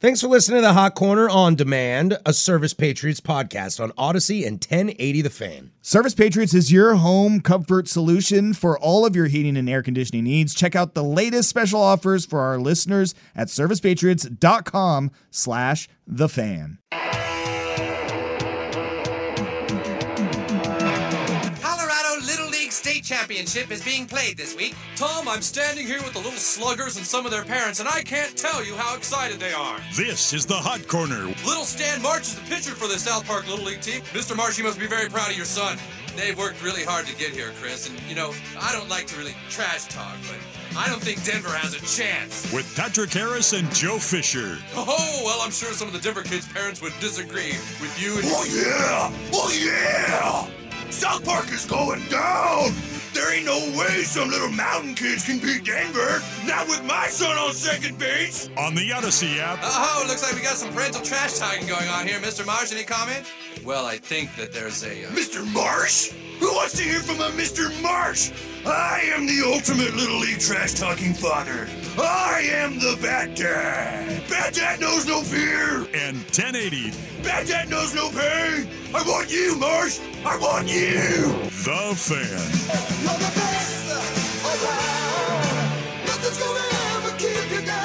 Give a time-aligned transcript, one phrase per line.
[0.00, 4.46] Thanks for listening to the Hot Corner on Demand, a Service Patriots podcast on Audacy
[4.46, 5.72] and 1080 The Fan.
[5.82, 10.24] Service Patriots is your home comfort solution for all of your heating and air conditioning
[10.24, 10.54] needs.
[10.54, 16.78] Check out the latest special offers for our listeners at servicepatriots.com slash the fan.
[23.10, 24.76] Championship is being played this week.
[24.94, 28.02] Tom, I'm standing here with the little sluggers and some of their parents, and I
[28.02, 29.80] can't tell you how excited they are.
[29.96, 31.26] This is the Hot Corner.
[31.44, 34.02] Little Stan Marsh is the pitcher for the South Park Little League team.
[34.14, 34.36] Mr.
[34.36, 35.76] Marsh, you must be very proud of your son.
[36.14, 39.18] They've worked really hard to get here, Chris, and you know, I don't like to
[39.18, 42.52] really trash talk, but I don't think Denver has a chance.
[42.52, 44.56] With Patrick Harris and Joe Fisher.
[44.76, 48.26] Oh, well, I'm sure some of the Denver kids' parents would disagree with you and
[48.26, 49.10] Oh, yeah!
[49.32, 50.46] Oh, yeah!
[50.92, 52.70] South Park is going down!
[53.20, 56.22] There ain't no way some little mountain kids can beat Denver!
[56.46, 58.48] Not with my son on second base!
[58.56, 59.58] On the Audacy app.
[59.62, 62.18] Oh, looks like we got some parental trash talking going on here.
[62.20, 62.46] Mr.
[62.46, 63.30] Marsh, any comment?
[63.62, 65.04] Well, I think that there's a.
[65.04, 65.10] Uh...
[65.10, 65.46] Mr.
[65.52, 66.14] Marsh?
[66.40, 67.70] Who wants to hear from a Mr.
[67.82, 68.32] Marsh?
[68.64, 71.68] I am the ultimate Little League trash talking father.
[71.98, 74.22] I am the Bat Dad.
[74.26, 75.80] Bat Dad knows no fear.
[75.92, 76.92] And 1080.
[77.22, 78.66] Bat Dad knows no pain.
[78.94, 80.00] I want you, Marsh.
[80.24, 81.28] I want you.
[81.60, 82.40] The Fan.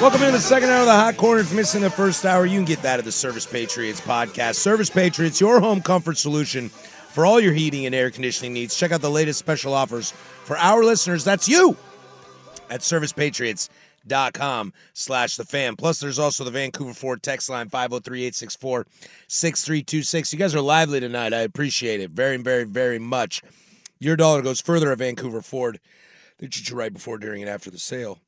[0.02, 1.42] Welcome into the second hour of the Hot Corner.
[1.42, 4.56] If you're missing the first hour, you can get that at the Service Patriots podcast.
[4.56, 6.70] Service Patriots, your home comfort solution
[7.16, 8.76] for all your heating and air conditioning needs.
[8.76, 11.24] Check out the latest special offers for our listeners.
[11.24, 11.78] That's you
[12.70, 15.78] at servicepatriots.com slash the fan.
[15.78, 20.34] Plus, there's also the Vancouver Ford text line 503-864-6326.
[20.34, 21.34] You guys are lively tonight.
[21.34, 23.42] I appreciate it very, very, very much.
[23.98, 25.80] Your dollar goes further at Vancouver Ford.
[26.40, 28.20] They treat you right before, during, and after the sale.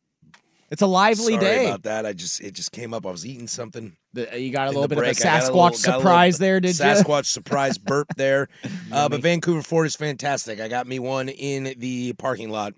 [0.70, 1.66] It's a lively Sorry day.
[1.68, 2.06] about that.
[2.06, 3.06] I just it just came up.
[3.06, 3.96] I was eating something.
[4.14, 5.22] The- you got a little the bit of a break.
[5.22, 6.86] I got Sasquatch little- got a surprise there, did you?
[6.86, 8.50] Sasquatch surprise burp there.
[8.92, 10.60] Uh, but Vancouver Ford is fantastic.
[10.62, 12.74] I got me one in the parking lot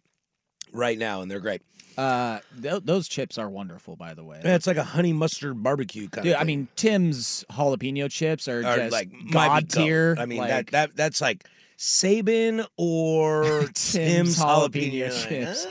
[0.74, 1.62] right now, and they're great.
[1.98, 4.42] Uh, th- those chips are wonderful, by the way.
[4.44, 6.42] Yeah, it's like a honey mustard barbecue kind Dude, of.
[6.42, 10.16] I mean, Tim's jalapeno chips are, Or just like might be god tier.
[10.18, 11.46] I mean like, that that that's like
[11.78, 14.70] Saban or Tim's, jalapeno,
[15.10, 15.66] jalapeno chips.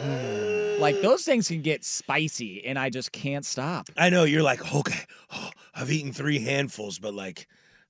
[0.79, 3.89] Uh, Like those things can get spicy, and I just can't stop.
[3.97, 5.01] I know you're like okay.
[5.33, 7.47] Oh, I've eaten three handfuls, but like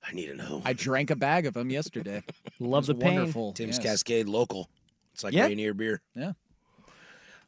[0.07, 0.61] I need to know.
[0.65, 2.23] I drank a bag of them yesterday.
[2.59, 3.15] Love the pain.
[3.15, 3.53] Wonderful.
[3.53, 3.85] Tim's yes.
[3.85, 4.69] Cascade local.
[5.13, 5.45] It's like Yeah.
[5.47, 6.01] Rainier beer.
[6.15, 6.33] Yeah.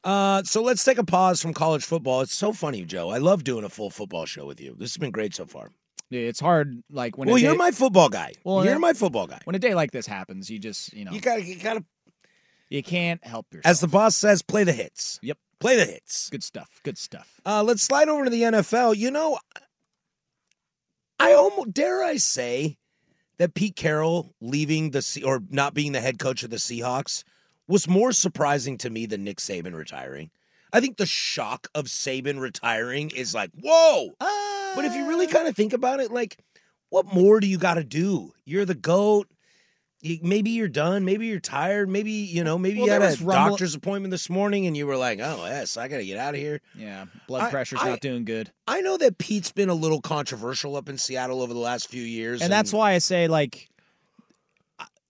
[0.04, 2.22] Uh, so let's take a pause from college football.
[2.22, 3.10] It's so funny, Joe.
[3.10, 4.76] I love doing a full football show with you.
[4.78, 5.70] This has been great so far.
[6.10, 7.28] Yeah, It's hard, like when.
[7.28, 8.34] well, a day, you're my football guy.
[8.44, 8.80] Well, you're yeah.
[8.80, 9.40] my football guy.
[9.46, 11.86] When a day like this happens, you just you know You gotta, you gotta,
[12.72, 13.70] you can't help yourself.
[13.70, 15.20] as the boss says, play the hits.
[15.22, 15.38] Yep.
[15.60, 16.30] Play the hits.
[16.30, 16.80] Good stuff.
[16.84, 17.40] Good stuff.
[17.46, 18.96] Uh, let's slide over to the NFL.
[18.96, 19.38] You know,
[21.20, 22.78] I almost dare I say
[23.38, 27.24] that Pete Carroll leaving the or not being the head coach of the Seahawks
[27.68, 30.32] was more surprising to me than Nick Saban retiring.
[30.74, 34.12] I think the shock of Saban retiring is like, whoa.
[34.20, 36.38] but if you really kind of think about it, like,
[36.90, 38.32] what more do you got to do?
[38.46, 39.28] You're the goat.
[40.04, 41.06] Maybe you're done.
[41.06, 41.88] Maybe you're tired.
[41.88, 42.58] Maybe you know.
[42.58, 45.46] Maybe Well, you had a rumble- doctor's appointment this morning, and you were like, "Oh
[45.46, 48.26] yes, I got to get out of here." Yeah, blood I- pressure's I- not doing
[48.26, 51.88] good, I know that Pete's been a little controversial up in Seattle over the last
[51.88, 53.70] few years, and that's why I say like,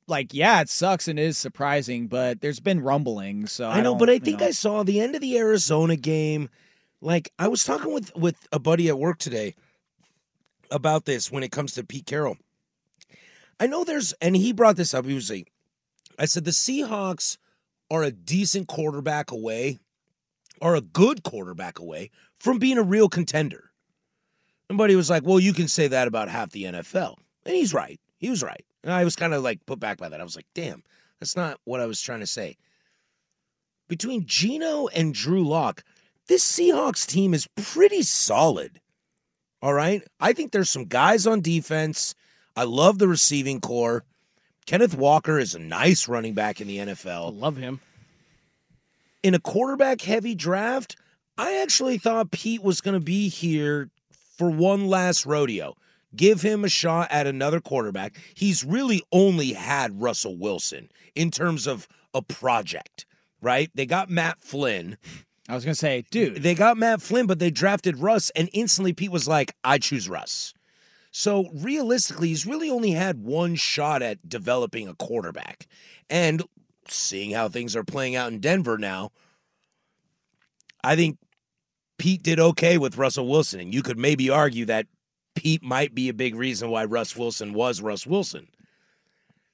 [0.07, 3.47] like yeah, it sucks and it is surprising, but there's been rumbling.
[3.47, 3.95] So I, I know.
[3.95, 4.47] But I think know.
[4.47, 6.49] I saw the end of the Arizona game.
[6.99, 9.55] Like I was talking with with a buddy at work today
[10.69, 12.37] about this when it comes to Pete Carroll.
[13.59, 15.05] I know there's, and he brought this up.
[15.05, 15.51] He was like,
[16.17, 17.37] I said the Seahawks
[17.89, 19.79] are a decent quarterback away,
[20.61, 22.09] are a good quarterback away
[22.39, 23.71] from being a real contender.
[24.69, 27.15] He was like, well, you can say that about half the NFL.
[27.45, 27.99] And he's right.
[28.17, 28.63] He was right.
[28.83, 30.21] And I was kind of like put back by that.
[30.21, 30.83] I was like, damn,
[31.19, 32.57] that's not what I was trying to say.
[33.89, 35.83] Between Geno and Drew Lock,
[36.27, 38.79] this Seahawks team is pretty solid.
[39.61, 40.01] All right.
[40.19, 42.15] I think there's some guys on defense.
[42.55, 44.03] I love the receiving corps.
[44.65, 47.27] Kenneth Walker is a nice running back in the NFL.
[47.27, 47.79] I love him.
[49.23, 50.95] In a quarterback heavy draft,
[51.37, 53.89] I actually thought Pete was going to be here
[54.37, 55.75] for one last rodeo.
[56.15, 58.17] Give him a shot at another quarterback.
[58.33, 63.05] He's really only had Russell Wilson in terms of a project,
[63.41, 63.69] right?
[63.73, 64.97] They got Matt Flynn.
[65.47, 66.43] I was going to say, dude.
[66.43, 70.09] They got Matt Flynn, but they drafted Russ, and instantly Pete was like, I choose
[70.09, 70.53] Russ.
[71.11, 75.67] So realistically, he's really only had one shot at developing a quarterback.
[76.09, 76.43] And
[76.87, 79.11] seeing how things are playing out in Denver now,
[80.83, 81.17] I think
[81.97, 83.59] Pete did okay with Russell Wilson.
[83.59, 84.87] And you could maybe argue that
[85.35, 88.47] Pete might be a big reason why Russ Wilson was Russ Wilson.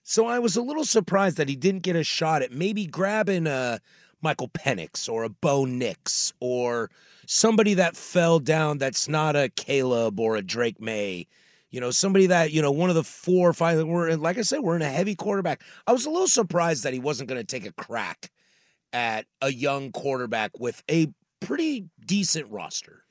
[0.04, 3.46] So I was a little surprised that he didn't get a shot at maybe grabbing
[3.46, 3.82] a
[4.22, 6.90] Michael Penix or a Bo Nix or
[7.26, 11.28] somebody that fell down that's not a Caleb or a Drake Maye.
[11.70, 14.42] You know, somebody that, you know, one of the four or five, we're, like I
[14.42, 15.62] said, we're in a heavy quarterback.
[15.86, 18.32] I was a little surprised that he wasn't going to take a crack
[18.94, 21.08] at a young quarterback with a
[21.40, 23.04] pretty decent roster.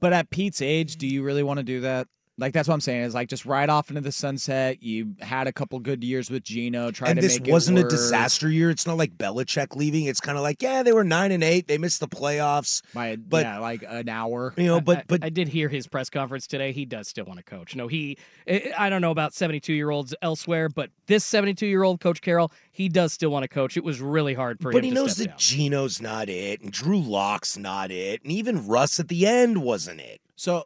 [0.00, 2.08] But at Pete's age, do you really want to do that?
[2.40, 4.82] Like that's what I'm saying is like just ride off into the sunset.
[4.82, 6.90] You had a couple good years with Geno.
[6.90, 8.70] Try and to this make wasn't a disaster year.
[8.70, 10.06] It's not like Belichick leaving.
[10.06, 11.68] It's kind of like, yeah, they were nine and eight.
[11.68, 12.82] They missed the playoffs.
[12.94, 14.54] by but yeah, like an hour.
[14.56, 16.72] you know, I- but I, but I did hear his press conference today.
[16.72, 17.76] He does still want to coach.
[17.76, 18.16] No, he.
[18.48, 22.20] I I don't know about seventy-two year olds elsewhere, but this seventy-two year old Coach
[22.22, 23.76] Carroll, he does still want to coach.
[23.76, 24.80] It was really hard for but him.
[24.80, 25.38] But he to knows step that down.
[25.38, 30.00] Geno's not it, and Drew Lock's not it, and even Russ at the end wasn't
[30.00, 30.20] it.
[30.36, 30.64] So,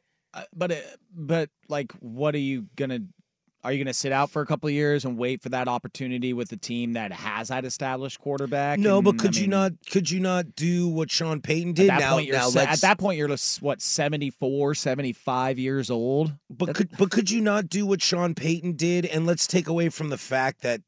[0.55, 0.77] but uh,
[1.15, 3.01] but like, what are you gonna?
[3.63, 6.35] Are you gonna sit out for a couple of years and wait for that opportunity
[6.35, 8.79] with a team that has that established quarterback?
[8.79, 9.73] No, And, but I could you mean, not?
[9.91, 11.89] Could you not do what Sean Payton did?
[11.89, 15.91] At that, now, point, you're now se- at that point, you're what 74, 75 years
[15.91, 16.35] old.
[16.51, 19.07] But could but could you not do what Sean Payton did?
[19.07, 20.83] And let's take away from the fact that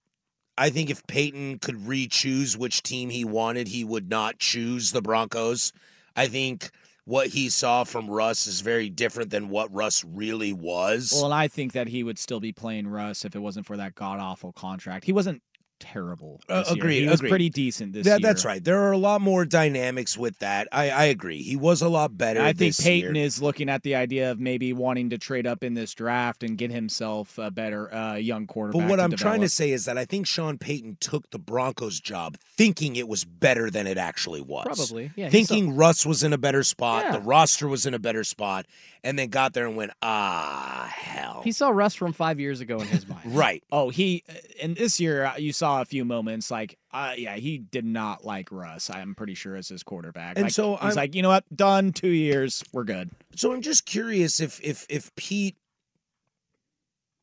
[0.59, 5.03] I think if Payton could re-choose which team he wanted, he would not choose the
[5.03, 5.73] Broncos.
[6.15, 6.71] I think
[7.07, 11.13] what he saw from Russ is very different than what Russ really was.
[11.15, 13.77] Well, and I think that he would still be playing Russ if it wasn't for
[13.77, 15.05] that god awful contract.
[15.05, 15.41] He wasn't
[15.79, 16.41] terrible.
[16.49, 17.03] Uh, agreed.
[17.03, 17.29] He was agreed.
[17.31, 18.29] pretty decent this That- year.
[18.29, 18.63] That's right.
[18.63, 20.69] There are a lot more dynamics with that.
[20.73, 21.43] I, I agree.
[21.43, 22.41] He was a lot better.
[22.41, 23.25] I think Payton year.
[23.25, 26.57] is looking at the idea of maybe wanting to trade up in this draft and
[26.59, 28.83] get himself a better uh, young quarterback.
[28.83, 32.01] But what I'm trying to say is that I think Sean Payton took the Broncos
[32.01, 34.65] job thinking it was better than it actually was.
[34.67, 37.13] Probably, yeah, Thinking Russ was in a better spot, Yeah.
[37.13, 38.67] the roster was in a better spot,
[39.05, 41.43] and then got there and went, ah, hell.
[41.45, 43.21] He saw Russ from five years ago in his mind.
[43.27, 43.63] right.
[43.71, 44.25] Oh, he
[44.63, 48.25] and this year uh, you saw a few moments like, uh, yeah, he did not
[48.25, 48.89] like Russ.
[48.91, 50.37] I'm pretty sure as his quarterback.
[50.37, 51.93] And Like, so he's I'm- like, you know what, done.
[51.93, 53.11] Two years, we're good.
[53.35, 55.57] So I'm just curious if if if Pete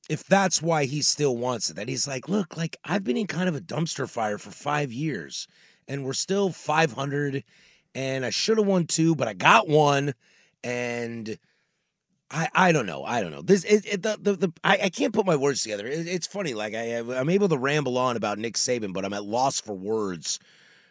[0.09, 1.75] if that's why he still wants it.
[1.75, 4.91] That he's like, look, like I've been in kind of a dumpster fire for five
[4.91, 5.47] years,
[5.87, 7.43] and we're still 500,
[7.95, 10.13] and I should have won two, but I got one,
[10.63, 11.37] and
[12.33, 13.41] I I don't know, I don't know.
[13.43, 15.87] This it, it, the, the the I, I can't put my words together.
[15.87, 19.13] It, it's funny, like I I'm able to ramble on about Nick Saban, but I'm
[19.13, 20.39] at loss for words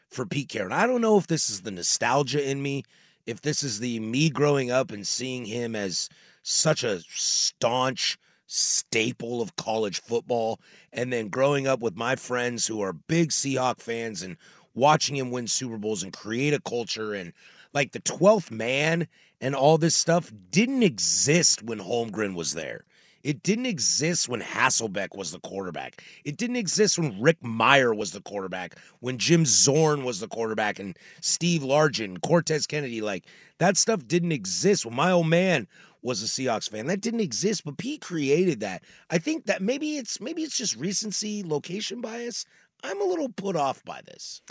[0.09, 0.73] for Pete Carroll.
[0.73, 2.85] I don't know if this is the nostalgia in me,
[3.27, 6.09] if this is the me growing up and seeing him as
[6.43, 10.61] such a staunch staple of college football,
[10.93, 14.37] and then growing up with my friends who are big Seahawk fans and
[14.75, 17.33] watching him win Super Bowls and create a culture and
[17.73, 19.09] like the 12th man
[19.41, 22.85] and all this stuff didn't exist when Holmgren was there.
[23.23, 26.03] It didn't exist when Hasselbeck was the quarterback.
[26.25, 30.81] It didn't exist when Rick Mirer was the quarterback, when Jim Zorn was the quarterback,
[30.81, 33.01] and Steve Largent, Cortez Kennedy.
[33.01, 33.27] Like
[33.59, 35.69] that stuff didn't exist when my old man
[36.03, 36.87] was a Seahawks fan.
[36.87, 38.83] That didn't exist, but Pete created that.
[39.11, 42.45] I think that maybe it's maybe it's just recency, location bias.
[42.83, 44.43] I'm a little put off by this.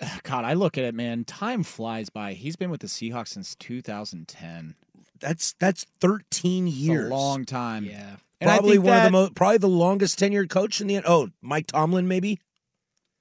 [0.22, 1.24] God, I look at it, man.
[1.24, 2.32] Time flies by.
[2.34, 4.74] He's been with the Seahawks since 2010.
[5.20, 7.10] That's that's 13 It's years.
[7.10, 7.84] a long time.
[7.84, 8.16] Yeah.
[8.40, 11.02] And probably think one of the most, probably the longest tenured coach in the.
[11.04, 12.38] Oh, Mike Tomlin, maybe.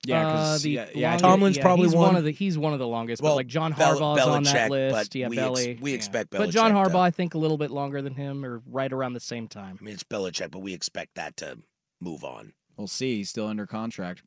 [0.05, 2.15] Yeah, Uh, because the yeah, yeah, Tomlin's yeah, probably he's one.
[2.15, 3.21] of the he's one of the longest.
[3.23, 4.93] Well, but like John Bel- Harbaugh's on that list.
[4.95, 5.71] but Yeah, we Belly.
[5.71, 5.95] ex- we yeah.
[5.95, 6.99] expect But John Harbaugh, though.
[6.99, 9.79] I think, a little bit longer than him, or right around the same time.
[9.81, 11.57] I mean, it's Belichick, but we expect that to
[11.99, 12.53] move on.
[12.77, 13.15] We'll see.
[13.17, 14.21] He's still under contract.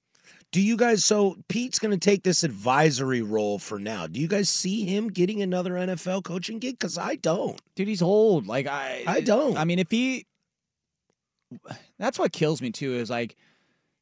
[0.53, 1.05] Do you guys?
[1.05, 4.07] So Pete's going to take this advisory role for now.
[4.07, 6.79] Do you guys see him getting another NFL coaching gig?
[6.79, 7.61] Because I don't.
[7.77, 8.47] Dude, he's old.
[8.47, 9.57] Like I, I don't.
[9.57, 10.27] I mean, if he,
[11.99, 12.95] that's what kills me too.
[12.95, 13.37] Is like,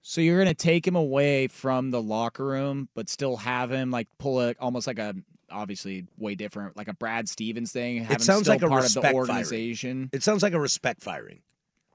[0.01, 4.09] so you're gonna take him away from the locker room, but still have him like
[4.19, 5.15] pull a almost like a
[5.51, 8.05] obviously way different, like a Brad Stevens thing.
[8.05, 9.19] Have it sounds like a part of respect the firing.
[9.19, 10.09] organization.
[10.13, 11.41] It sounds like a respect firing.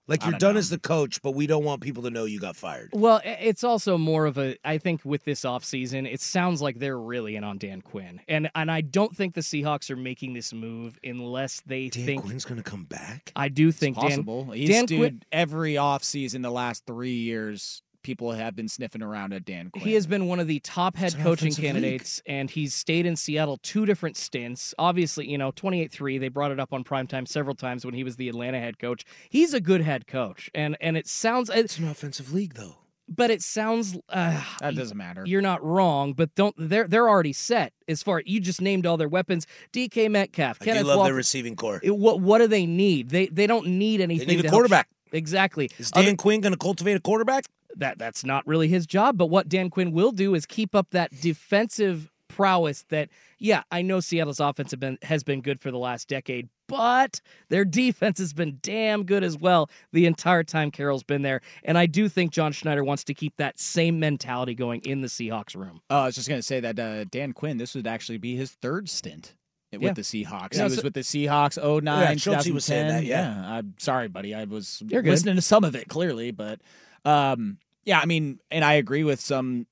[0.08, 0.60] Like you're done know.
[0.60, 2.90] as the coach, but we don't want people to know you got fired.
[2.94, 4.58] Well, it's also more of a.
[4.66, 8.50] I think with this offseason, it sounds like they're really in on Dan Quinn, and
[8.54, 12.44] and I don't think the Seahawks are making this move unless they Dan think Quinn's
[12.44, 13.32] going to come back.
[13.36, 14.52] I do think Dan- possible.
[14.52, 19.34] He's Dan dude, Quinn- every offseason the last three years, people have been sniffing around
[19.34, 19.84] at Dan Quinn.
[19.86, 21.74] He has been one of the top head It's coaching offensive league.
[21.74, 24.74] candidates, and he's stayed in Seattle two different stints.
[24.78, 28.04] Obviously, you know, 28 3, they brought it up on primetime several times when he
[28.04, 29.04] was the Atlanta head coach.
[29.30, 31.50] He's a good head coach, and and it sounds.
[31.50, 32.76] It's an offensive league, though.
[33.10, 33.98] But it sounds.
[34.08, 35.24] Uh, that doesn't matter.
[35.26, 38.96] You're not wrong, but don't they're they're already set as far you just named all
[38.96, 39.46] their weapons.
[39.74, 41.08] DK Metcalf, I Kenneth do love Walker.
[41.10, 41.82] their receiving corps.
[41.84, 43.10] It- what what do they need?
[43.10, 44.28] They they don't need anything.
[44.28, 44.88] They need to a help- quarterback.
[45.12, 45.70] Exactly.
[45.78, 47.46] Is Dan Quinn going to cultivate a quarterback?
[47.78, 49.18] That that's not really his job.
[49.18, 52.84] But what Dan Quinn will do is keep up that defensive prowess.
[52.90, 56.50] That yeah, I know Seattle's offense have been, has been good for the last decade,
[56.68, 61.42] but their defense has been damn good as well the entire time Carroll's been there.
[61.64, 65.08] And I do think John Schneider wants to keep that same mentality going in the
[65.08, 65.82] Seahawks room.
[65.90, 67.58] Oh, I was just gonna say that uh, Dan Quinn.
[67.58, 69.36] This would actually be his third stint
[69.72, 69.94] with Yeah.
[69.94, 70.54] the Seahawks.
[70.54, 73.44] Yeah, he was so- with the Seahawks 09, Yeah, Schultze was saying that, yeah.
[73.46, 74.34] I'm sorry, buddy.
[74.34, 76.62] I was You're listening to some of it clearly, but
[77.06, 79.68] um, yeah, I mean, and I agree with some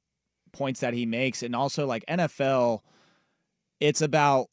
[0.52, 2.82] points that he makes, and also like NFL,
[3.80, 4.48] it's about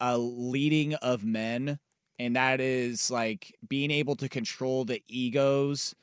[0.00, 1.78] a leading of men,
[2.18, 5.94] and that is like being able to control the egos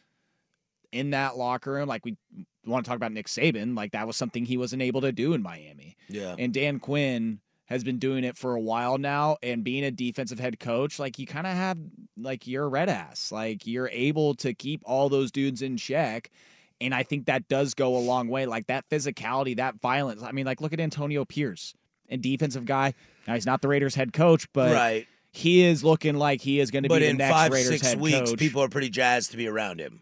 [0.91, 1.87] in that locker room.
[1.87, 2.17] Like we
[2.65, 5.33] want to talk about Nick Saban, like that was something he wasn't able to do
[5.33, 5.95] in Miami.
[6.09, 6.35] Yeah.
[6.37, 10.39] And Dan Quinn has been doing it for a while now and being a defensive
[10.39, 11.77] head coach, like you kind of have
[12.17, 13.31] like you're a red ass.
[13.31, 16.31] Like you're able to keep all those dudes in check.
[16.79, 18.45] And I think that does go a long way.
[18.45, 20.21] Like that physicality, that violence.
[20.21, 21.73] I mean, like look at Antonio Pierce,
[22.09, 22.93] a defensive guy.
[23.27, 25.07] Now he's not the Raiders head coach, but Right.
[25.31, 27.87] he is looking like he is going to be the in next five, Raiders six
[27.87, 28.39] head weeks, coach.
[28.39, 30.01] people are pretty jazzed to be around him.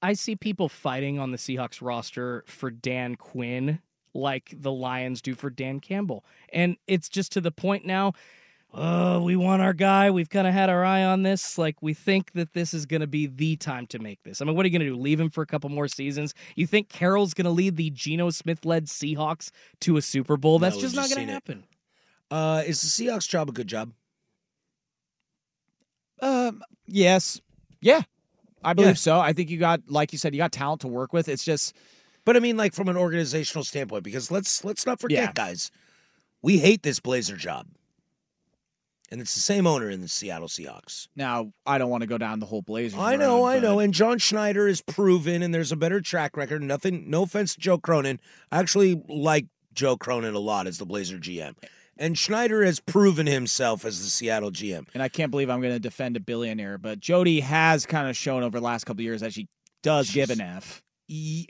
[0.00, 3.78] I see people fighting on the Seahawks roster for Dan Quinn
[4.14, 6.24] like the Lions do for Dan Campbell.
[6.52, 8.12] And it's just to the point now,
[8.74, 10.10] oh, we want our guy.
[10.10, 11.58] We've kind of had our eye on this.
[11.58, 14.40] Like, we think that this is going to be the time to make this.
[14.40, 15.00] I mean, what are you going to do?
[15.00, 16.34] Leave him for a couple more seasons?
[16.56, 19.50] You think Carroll's going to lead the Geno Smith led Seahawks
[19.80, 20.58] to a Super Bowl?
[20.58, 21.64] That's No, just we've not going to happen.
[22.30, 23.92] Uh, is the Seahawks job a good job?
[26.20, 27.40] Um, yes.
[27.80, 28.02] Yeah.
[28.64, 28.94] I believe Yeah.
[28.94, 29.20] so.
[29.20, 31.28] I think you got, like you said, you got talent to work with.
[31.28, 31.74] It's just,
[32.24, 35.32] But I mean, like from an organizational standpoint, because let's let's not forget, Yeah.
[35.34, 35.72] guys,
[36.42, 37.66] we hate this Blazer job,
[39.12, 41.06] and it's the same owner in the Seattle Seahawks.
[41.14, 42.98] now I don't want to go down the whole Blazers.
[42.98, 46.36] I know, road, I know, and John Schneider is proven, and there's a better track
[46.36, 46.62] record.
[46.62, 48.18] Nothing, no offense to Joe Cronin.
[48.50, 51.54] I actually like Joe Cronin a lot as the Blazer GM,
[51.98, 54.86] and Schneider has proven himself as the Seattle GM.
[54.94, 58.16] And I can't believe I'm going to defend a billionaire, but Jody has kind of
[58.16, 59.46] shown over the last couple of years that she
[59.82, 60.82] does give an F.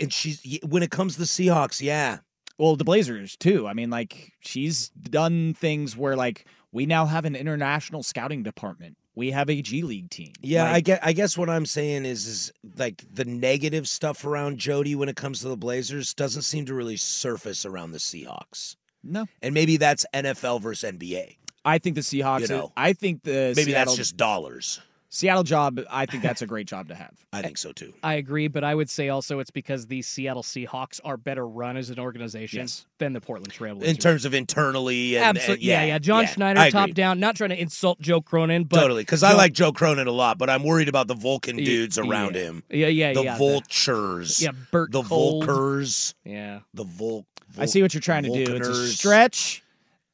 [0.01, 2.19] And she's when it comes to the Seahawks, yeah,
[2.59, 3.69] Well, the Blazers too.
[3.69, 8.97] I mean, like she's done things where like we now have an international scouting department.
[9.15, 10.33] We have a G League team.
[10.41, 11.05] Yeah, I get.
[11.05, 15.17] I guess what I'm saying is, is like the negative stuff around Jody when it
[15.17, 18.77] comes to the Blazers doesn't seem to really surface around the Seahawks.
[19.05, 21.37] No, and maybe that's NFL versus NBA.
[21.65, 22.43] I think the Seahawks.
[22.43, 22.73] You know.
[22.75, 24.81] I think the Maybe Seattle, that's just dollars.
[25.15, 25.79] Seattle job.
[25.91, 27.13] I think that's a great job to have.
[27.35, 27.93] I think so too.
[28.03, 31.77] I agree, but I would say also it's because the Seattle Seahawks are better run
[31.77, 32.87] as an organization Yes.
[32.97, 33.83] than the Portland Trailblazers.
[33.85, 35.99] In terms of internally, and, Absolutely, and- yeah, yeah.
[35.99, 36.71] John I Schneider, agree.
[36.71, 37.21] top down.
[37.21, 40.13] Not trying to insult Joe Cronin, but totally, because I Joe- like Joe Cronin a
[40.13, 42.41] lot, but I'm worried about the Vulcan dudes around yeah.
[42.43, 42.63] him.
[42.71, 44.41] Yeah, yeah, the yeah, the- vultures.
[44.43, 45.47] yeah, Bert the Cold.
[45.47, 46.15] Volkers.
[46.25, 47.27] Yeah, the Vul.
[47.59, 48.41] I see what you're trying to do.
[48.41, 48.99] It's a Vulcaners.
[48.99, 49.63] stretch,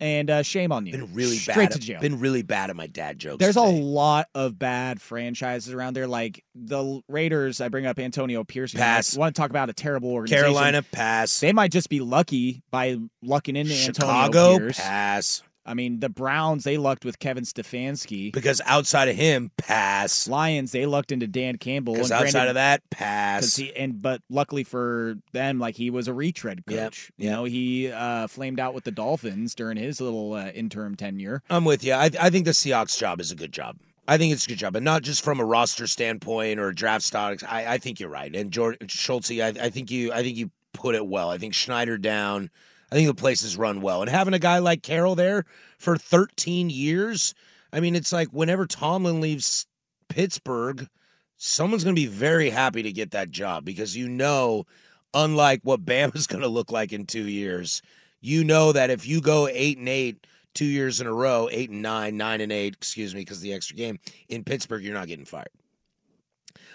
[0.01, 0.93] and uh, shame on you.
[0.93, 1.71] Been really Straight bad.
[1.73, 2.01] to at- jail.
[2.01, 3.39] Been really bad at my dad jokes.
[3.41, 6.07] There's a lot of bad franchises around there.
[6.07, 8.73] Like the Raiders, I bring up Antonio Pierce.
[8.75, 9.17] Pass.
[9.17, 10.45] I want to talk about a terrible organization.
[10.45, 11.41] Carolina pass.
[11.41, 14.81] They might just be lucky by lucking into Chicago Antonio Pierce.
[14.81, 15.43] pass.
[15.69, 18.33] I mean, the Browns they lucked with Kevin Stefanski.
[18.33, 20.27] Because outside of him, pass.
[20.27, 21.95] Lions they lucked into Dan Campbell.
[21.95, 23.57] Because outside granted- of that, pass.
[23.57, 27.11] he and but luckily for them, like he was a retread coach.
[27.19, 30.95] Yep, You know, he uh, flamed out with the Dolphins during his little uh, interim
[30.97, 31.43] tenure.
[31.51, 31.93] I'm with you.
[31.93, 33.77] I, I think the Seahawks job is a good job.
[34.07, 37.05] I think it's a good job, and not just from a roster standpoint or draft
[37.05, 37.45] stocks.
[37.47, 38.35] I, I think you're right.
[38.35, 41.29] And George Schultze, I, I think you, I think you put it well.
[41.29, 42.51] I think Schneider down.
[42.91, 45.45] I think the place is run well, and having a guy like Carroll there
[45.79, 47.35] for 13 years.
[47.73, 49.67] I mean, it's like whenever Tomlin leaves
[50.09, 50.89] Pittsburgh,
[51.37, 54.65] someone's going to be very happy to get that job because you know,
[55.13, 57.83] unlike what Bama's going to look like in two years,
[58.21, 61.71] you know that if you go eight and eight two years in a row, eight
[61.71, 65.07] and nine, nine and eight, excuse me, because the extra game in Pittsburgh, you're not
[65.07, 65.49] getting fired.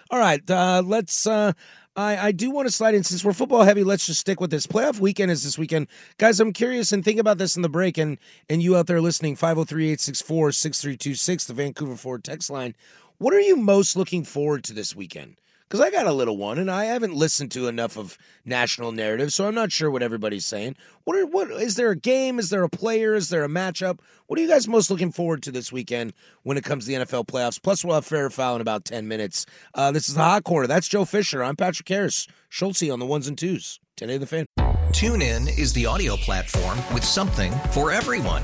[0.09, 1.27] All right, uh, let's.
[1.27, 1.53] Uh,
[1.95, 3.83] I, I do want to slide in since we're football heavy.
[3.83, 4.65] Let's just stick with this.
[4.65, 5.85] Playoff weekend is this weekend,
[6.17, 6.39] guys.
[6.39, 8.17] I'm curious and think about this in the break, and
[8.49, 12.75] and you out there listening, 503-864-6326, the Vancouver Ford text line.
[13.19, 15.35] What are you most looking forward to this weekend?
[15.73, 18.15] Because I got a little one, and I haven't listened to enough of
[18.45, 20.75] national narrative, so I'm not sure what everybody's saying.
[21.03, 22.37] What are what is there a game?
[22.37, 23.15] Is there a player?
[23.15, 23.97] Is there a matchup?
[24.27, 26.13] What are you guys most looking forward to this weekend
[26.43, 27.59] when it comes to the NFL playoffs?
[27.59, 29.47] Plus, we'll have fair foul in about ten minutes.
[29.73, 30.67] Uh, this is the hot corner.
[30.67, 31.43] That's Joe Fisher.
[31.43, 32.27] I'm Patrick Harris.
[32.49, 33.79] Schultze on the ones and twos.
[33.97, 34.45] 10 the fan.
[34.91, 38.43] Tune in is the audio platform with something for everyone.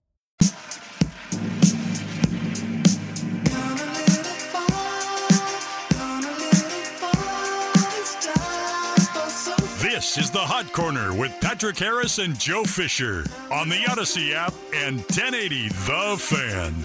[10.13, 14.53] This is the Hot Corner with Patrick Harris and Joe Fisher on the Audacy app
[14.73, 16.75] and 1080 The Fan.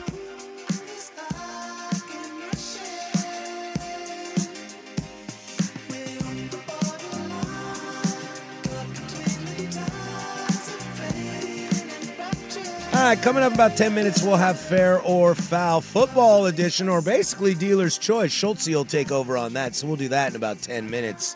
[12.95, 17.03] All right, coming up about 10 minutes, we'll have fair or foul football edition, or
[17.03, 18.31] basically dealer's choice.
[18.31, 21.35] Schultze will take over on that, so we'll do that in about 10 minutes.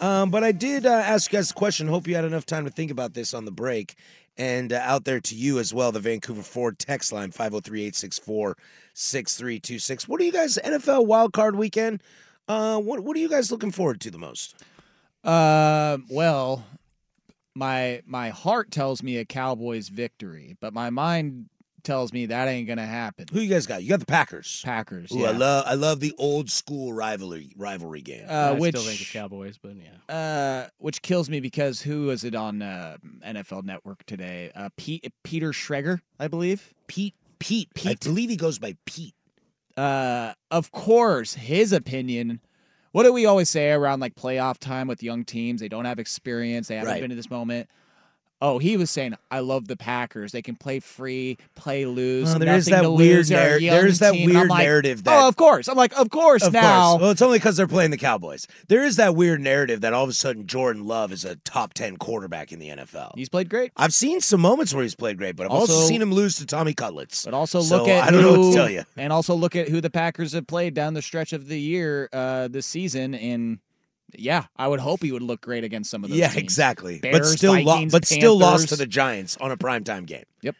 [0.00, 1.86] Um, but I did uh, ask you guys a question.
[1.86, 3.96] Hope you had enough time to think about this on the break.
[4.38, 8.56] And uh, out there to you as well, the Vancouver Ford text line 503 864
[8.94, 10.08] 6326.
[10.08, 12.02] What are you guys, NFL wildcard weekend?
[12.48, 14.54] Uh, what, what are you guys looking forward to the most?
[15.22, 16.64] Uh, well,
[17.54, 21.50] my my heart tells me a Cowboys victory, but my mind
[21.82, 23.26] tells me that ain't gonna happen.
[23.32, 23.82] Who you guys got?
[23.82, 24.62] You got the Packers.
[24.64, 25.12] Packers.
[25.12, 25.28] Ooh, yeah.
[25.28, 28.26] I love I love the old school rivalry rivalry game.
[28.28, 30.14] Uh, I which still think the Cowboys, but yeah.
[30.14, 34.50] uh, which kills me because who was it on uh, NFL Network today?
[34.54, 36.74] Uh, Pete Peter Schrager, I believe.
[36.86, 37.68] Pete Pete.
[37.74, 37.86] Pete.
[37.90, 39.14] I believe he goes by Pete.
[39.76, 42.40] Uh, of course, his opinion.
[42.92, 45.60] What do we always say around like playoff time with young teams?
[45.60, 46.68] They don't have experience.
[46.68, 47.00] They haven't Right.
[47.00, 47.68] been to this moment.
[48.42, 50.32] Oh, he was saying, "I love the Packers.
[50.32, 52.34] They can play free, play loose.
[52.34, 53.30] Oh, there is that weird lose.
[53.30, 55.68] Narr- there's that team." Weird like, narrative that- oh, of course.
[55.68, 56.42] I'm like, of course.
[56.42, 57.00] Of now, course.
[57.02, 58.46] Well, it's only because they're playing the Cowboys.
[58.68, 61.74] There is that weird narrative that all of a sudden Jordan Love is a top
[61.74, 63.12] 10 quarterback in the NFL.
[63.14, 63.72] he's played great.
[63.76, 66.36] I've seen some moments where he's played great, but I've also, Also- seen him lose
[66.36, 67.24] to Tommy Cutlets.
[67.26, 68.84] But also So look at I don't know what who- to tell you.
[68.96, 72.08] and also look at who the Packers have played down the stretch of the year
[72.12, 73.14] uh, this season.
[73.14, 73.58] And
[74.18, 76.18] yeah, I would hope he would look great against some of those.
[76.18, 76.42] Yeah, teams.
[76.42, 76.98] exactly.
[77.02, 80.24] but Bears, still, lo- Vikings, but still lost to the Giants on a primetime game.
[80.42, 80.56] Yep.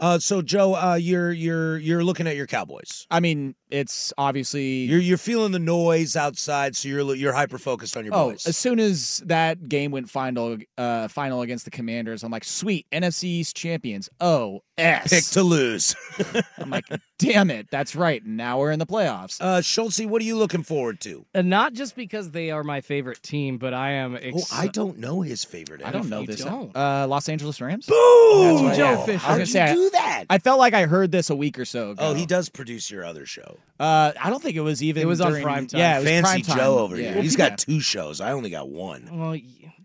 [0.00, 3.04] Uh, so Joe, uh, you're you're you're looking at your Cowboys.
[3.10, 7.96] I mean, it's obviously You're you're feeling the noise outside, so you're you're hyper focused
[7.96, 8.46] on your Oh, boys.
[8.46, 12.86] as soon as that game went final, uh, final against the Commanders, I'm like, sweet
[12.92, 14.08] NFC East champions.
[14.20, 15.10] Oh, S.
[15.10, 15.96] Pick to lose.
[16.58, 16.84] I'm like,
[17.18, 18.24] damn it, that's right.
[18.24, 19.40] Now we're in the playoffs.
[19.40, 21.26] Uh, Schultze, what are you looking forward to?
[21.34, 24.16] And not just because they are my favorite team, but I am.
[24.16, 25.82] Ex- Oh, I don't know his favorite.
[25.84, 26.44] I don't know You this.
[26.44, 26.74] don't.
[26.76, 27.86] Uh, Los Angeles Rams.
[27.86, 28.64] Boom!
[28.66, 28.96] That's Joe.
[29.04, 29.18] Fisher.
[29.18, 30.24] How gonna did say, you I- do that?
[30.30, 32.02] I felt like I heard this a week or so ago.
[32.10, 33.58] oh, he does produce your other show.
[33.80, 35.02] Uh, I don't think it was even.
[35.02, 35.78] It was on prime time.
[35.80, 36.56] Yeah, it was Fancy prime time.
[36.58, 37.12] Joe over Yeah.
[37.14, 37.22] here.
[37.22, 37.50] He's Yeah.
[37.50, 38.20] got two shows.
[38.20, 39.08] I only got one.
[39.12, 39.77] Well, y- but uh,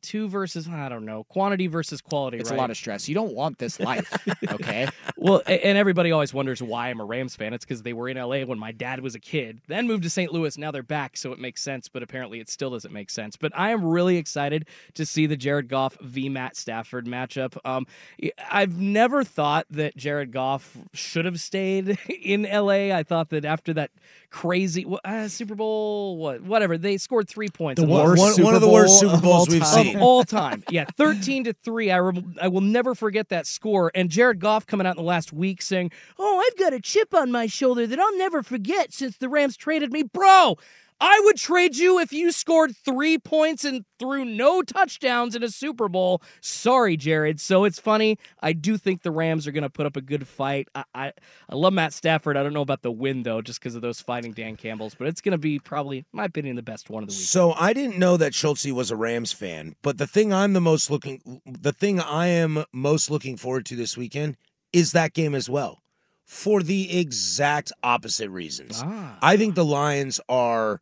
[0.00, 2.38] two versus I don't know quantity versus quality.
[2.38, 2.56] It's right?
[2.56, 3.08] a lot of stress.
[3.08, 4.12] You don't want this life,
[4.50, 4.88] okay?
[5.16, 7.54] Well, and everybody always wonders why I'm a Rams fan.
[7.54, 10.10] It's because they were in LA when my dad was a kid, then moved to
[10.10, 10.32] St.
[10.32, 10.56] Louis.
[10.58, 11.88] Now they're back, so it makes sense.
[11.88, 13.36] But apparently, it still doesn't make sense.
[13.36, 17.56] But I am really excited to see the Jared Goff v Matt Stafford matchup.
[17.64, 17.86] Um,
[18.50, 22.94] I've never thought that Jared Goff should have stayed in LA.
[22.94, 23.90] I thought that after that
[24.30, 27.80] crazy uh, Super Bowl, what, whatever, they scored three points.
[27.80, 29.96] The worst One- Super one of the worst Super of Bowls all we've seen.
[29.96, 30.64] Of all time.
[30.68, 31.90] Yeah, 13 to 3.
[31.90, 33.90] I, rem- I will never forget that score.
[33.94, 37.14] And Jared Goff coming out in the last week saying, Oh, I've got a chip
[37.14, 40.02] on my shoulder that I'll never forget since the Rams traded me.
[40.02, 40.56] Bro,
[41.04, 45.48] I would trade you if you scored three points and threw no touchdowns in a
[45.48, 46.22] Super Bowl.
[46.40, 47.40] Sorry, Jared.
[47.40, 48.18] So it's funny.
[48.40, 50.68] I do think the Rams are going to put up a good fight.
[50.76, 51.12] I, I,
[51.48, 52.36] I love Matt Stafford.
[52.36, 55.08] I don't know about the win, though, just because of those fighting Dan Campbells, but
[55.08, 57.26] it's going to be probably, in my opinion, the best one of the week.
[57.26, 60.60] So I didn't know that Schultze was a Rams fan, but the thing I'm the
[60.60, 64.36] most looking, the thing I am most looking forward to this weekend
[64.72, 65.82] is that game as well,
[66.24, 68.80] for the exact opposite reasons.
[68.84, 69.18] Ah.
[69.20, 70.80] I think the Lions are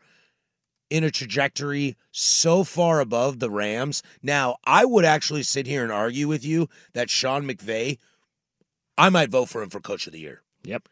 [0.91, 4.03] in a trajectory so far above the Rams.
[4.23, 7.99] Now, I would actually sit here and argue with you that Sean McVay,
[8.99, 10.43] I might vote for him for Coach of the Year.
[10.65, 10.89] Yep.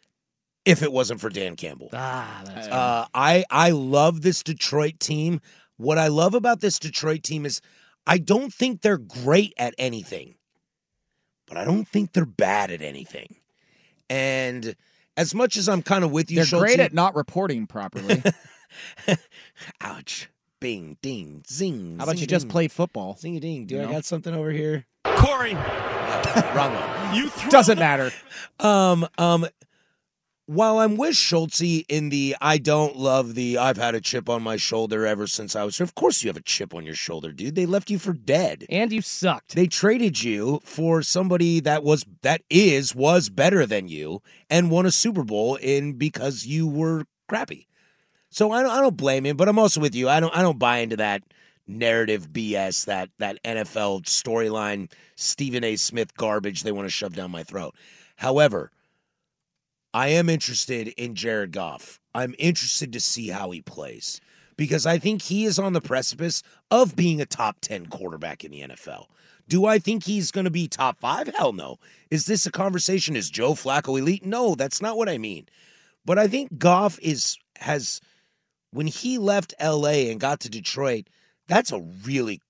[0.65, 1.91] If it wasn't for Dan Campbell.
[1.93, 5.41] Ah, that's Uh, I I love this Detroit team.
[5.77, 7.61] What I love about this Detroit team is
[8.07, 10.35] I don't think they're great at anything,
[11.47, 13.37] but I don't think they're bad at anything.
[14.11, 14.77] And
[15.17, 18.23] as much as I'm kind of with you, They're Schultze, great at not reporting properly.
[19.81, 20.28] ouch,
[20.61, 21.96] bing, ding, zing.
[21.98, 22.50] How about you just ding.
[22.50, 23.16] play football?
[23.18, 23.66] Zing a ding.
[23.66, 23.92] Do You I know?
[23.92, 24.87] got something over here?
[25.04, 25.54] Corey,
[26.54, 27.14] Wrong one.
[27.14, 28.11] you throw Doesn't matter.
[28.61, 29.46] Um, um,
[30.46, 34.42] while I'm with Schultze in the I don't love the I've had a chip on
[34.42, 35.85] my shoulder ever since I was here.
[35.85, 37.54] Of course you have a chip on your shoulder, dude.
[37.54, 38.64] They left you for dead.
[38.70, 39.54] And you sucked.
[39.54, 44.87] They traded you for somebody that was that is was better than you and won
[44.87, 47.67] a Super Bowl in because you were crappy.
[48.31, 50.09] So I don't I don't blame him, but I'm also with you.
[50.09, 51.23] I don't I don't buy into that
[51.67, 55.77] narrative BS that that NFL storyline Stephen A.
[55.77, 57.75] Smith garbage they want to shove down my throat.
[58.17, 58.71] However,
[59.95, 62.01] I am interested in Jared Goff.
[62.14, 64.21] I'm interested to see how he plays
[64.57, 68.51] because I think he is on the precipice of being a top 10 quarterback in
[68.51, 69.07] the NFL.
[69.49, 71.29] Do I think he's going to be top five?
[71.35, 71.79] Hell no.
[72.11, 73.17] Is this a conversation?
[73.17, 74.27] Is Joe Flacco elite?
[74.27, 75.47] No, that's not what I mean.
[76.05, 78.01] But I think Goff is has
[78.70, 81.09] when he left LA and got to Detroit,
[81.46, 82.40] that's a really,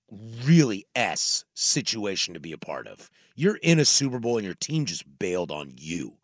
[0.43, 3.09] really S situation to be a part of.
[3.35, 6.17] You're in a Super Bowl and your team just bailed on you.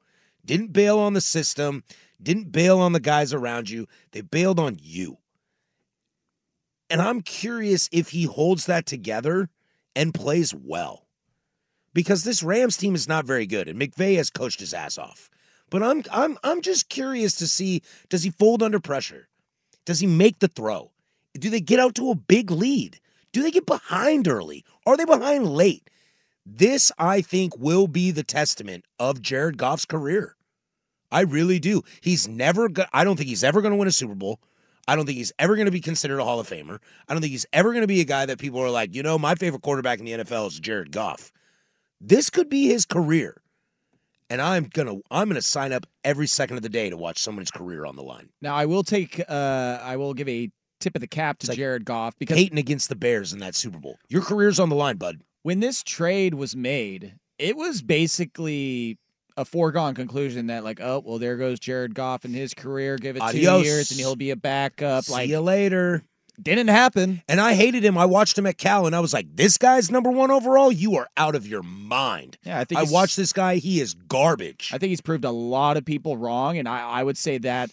[0.45, 1.83] Didn't bail on the system,
[2.21, 3.87] didn't bail on the guys around you.
[4.11, 5.17] They bailed on you.
[6.89, 9.49] And I'm curious if he holds that together
[9.95, 11.07] and plays well.
[11.93, 15.29] Because this Rams team is not very good and McVay has coached his ass off.
[15.69, 19.29] But I'm I'm I'm just curious to see does he fold under pressure?
[19.85, 20.91] Does he make the throw?
[21.33, 22.99] Do they get out to a big lead?
[23.31, 24.63] Do they get behind early?
[24.85, 25.89] Are they behind late?
[26.45, 30.35] This, I think, will be the testament of Jared Goff's career.
[31.11, 31.83] I really do.
[32.01, 34.39] He's never, go- I don't think he's ever going to win a Super Bowl.
[34.87, 36.79] I don't think he's ever going to be considered a Hall of Famer.
[37.07, 39.01] I don't think he's ever going to be a guy that people are like, you
[39.01, 41.31] know, my favorite quarterback in the NFL is Jared Goff.
[41.99, 43.41] This could be his career.
[44.29, 47.19] And I'm going to I'm to sign up every second of the day to watch
[47.19, 48.29] someone's career on the line.
[48.41, 49.21] Now I will take.
[49.27, 52.89] Uh, I will give a tip of the cap to Jared Goff because Peyton against
[52.89, 53.97] the Bears in that Super Bowl.
[54.09, 55.21] Your career's on the line, bud.
[55.43, 58.97] when this trade was made, it was basically
[59.37, 62.97] a foregone conclusion that like, oh well, there goes Jared Goff and his career.
[62.97, 65.05] Give it two years and he'll be a backup.
[65.05, 66.03] See like you later.
[66.41, 67.21] Didn't happen.
[67.27, 67.97] And I hated him.
[67.97, 70.71] I watched him at Cal, and I was like, "This guy's number one overall.
[70.71, 73.55] You are out of your mind." Yeah, I think I watched this guy.
[73.55, 74.71] He is garbage.
[74.73, 77.71] I think he's proved a lot of people wrong, and I, I would say that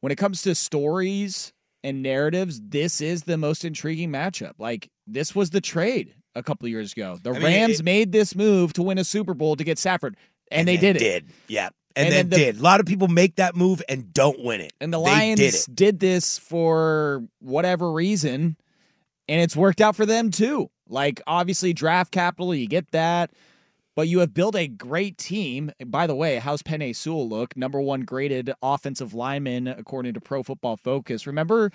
[0.00, 1.52] when it comes to stories
[1.84, 4.52] and narratives, this is the most intriguing matchup.
[4.58, 7.18] Like this was the trade a couple of years ago.
[7.22, 9.78] The I mean, Rams it- made this move to win a Super Bowl to get
[9.78, 10.16] Stafford,
[10.50, 11.00] and, they did it.
[11.00, 12.58] Did yeah, and, And then, then the- did.
[12.58, 14.72] A lot of people make that move and don't win it.
[14.80, 18.56] And the They Lions did did this for whatever reason,
[19.28, 20.70] and it's worked out for them too.
[20.88, 23.30] Like obviously draft capital, you get that.
[23.94, 25.70] But you have built a great team.
[25.84, 27.56] By the way, how's Penei Sewell look?
[27.56, 31.26] Number one graded offensive lineman according to Pro Football Focus.
[31.26, 31.70] Remember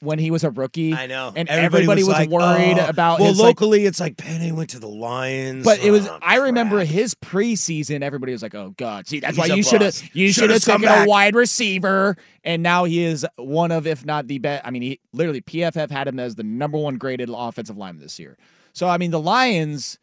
[0.00, 0.92] when he was a rookie?
[0.92, 1.32] I know.
[1.36, 2.86] and everybody, was, like, worried oh.
[2.88, 5.64] about Well, his like, locally, it's like Penei went to the Lions.
[5.64, 6.08] But it was.
[6.08, 8.02] Oh, I remember his preseason.
[8.02, 10.62] Everybody was like, "Oh God, see, that's He's why you should have you should have
[10.62, 14.66] taken a wide receiver." And now he is one of, if not the best.
[14.66, 18.18] I mean, he literally PFF had him as the number one graded offensive lineman this
[18.18, 18.36] year.
[18.72, 19.98] So I mean, the Lions.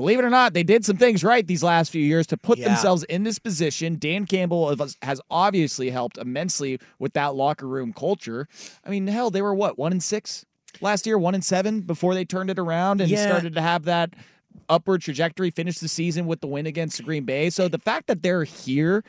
[0.00, 2.56] Believe it or not, they did some things right these last few years to put
[2.58, 2.68] Yeah.
[2.68, 3.96] themselves in this position.
[3.98, 8.48] Dan Campbell has- obviously helped immensely with that locker room culture.
[8.84, 10.46] I mean, hell, they were what one and six
[10.80, 13.26] last year, one and seven before they turned it around and Yeah.
[13.26, 14.14] started to have that
[14.70, 15.50] upward trajectory.
[15.50, 17.50] Finished the season with the win against Green Bay.
[17.50, 19.04] So the fact that they're here,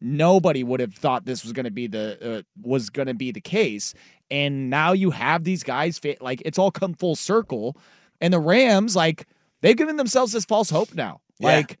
[0.00, 3.30] nobody would have thought this was going to be the uh, was going to be
[3.32, 3.94] the case.
[4.30, 7.76] And now you have these guys fit like it's all come full circle.
[8.20, 9.26] And the Rams, like
[9.62, 11.20] they've given themselves this false hope now.
[11.38, 11.56] Yeah.
[11.56, 11.78] Like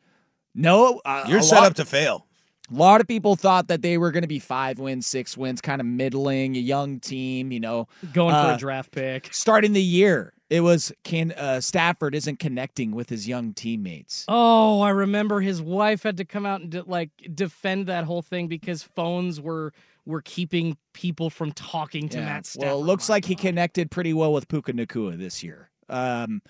[0.54, 2.26] no, uh, You're set lot- up to fail.
[2.70, 5.60] a lot of people thought that they were going to be five wins, six wins,
[5.60, 9.28] kind of middling, a young team, you know, Going for Uh, a draft pick.
[9.32, 10.32] starting the year.
[10.50, 14.26] It was can uh, Stafford isn't connecting with his young teammates.
[14.28, 18.20] Oh, I remember his wife had to come out and de- like defend that whole
[18.20, 19.72] thing because phones were
[20.04, 22.24] were keeping people from talking to Yeah.
[22.26, 22.68] Matt Stafford.
[22.68, 25.70] Well, it looks like he connected pretty well with Puka Nacua this year.
[25.88, 26.42] Um,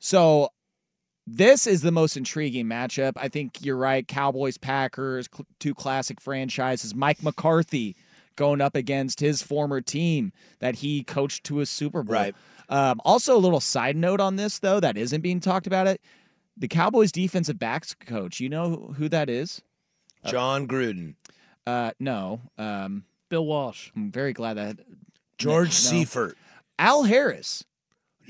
[0.00, 0.48] so
[1.26, 3.12] this is the most intriguing matchup.
[3.16, 4.06] I think you're right.
[4.06, 6.94] Cowboys, Packers, cl- two classic franchises.
[6.94, 7.96] Mike McCarthy
[8.36, 12.14] going up against his former team that he coached to a Super Bowl.
[12.14, 12.34] Right.
[12.68, 15.86] Um, also, a little side note on this though that isn't being talked about.
[15.86, 16.00] It
[16.56, 18.38] the Cowboys defensive backs coach.
[18.40, 19.60] You know who that is?
[20.26, 21.14] Jon Gruden,
[21.66, 22.40] Uh, no.
[22.56, 23.90] Um, Bill Walsh.
[23.96, 24.78] I'm very glad that
[25.36, 25.70] George No.
[25.70, 26.36] Seifert.
[26.78, 27.64] Al Harris.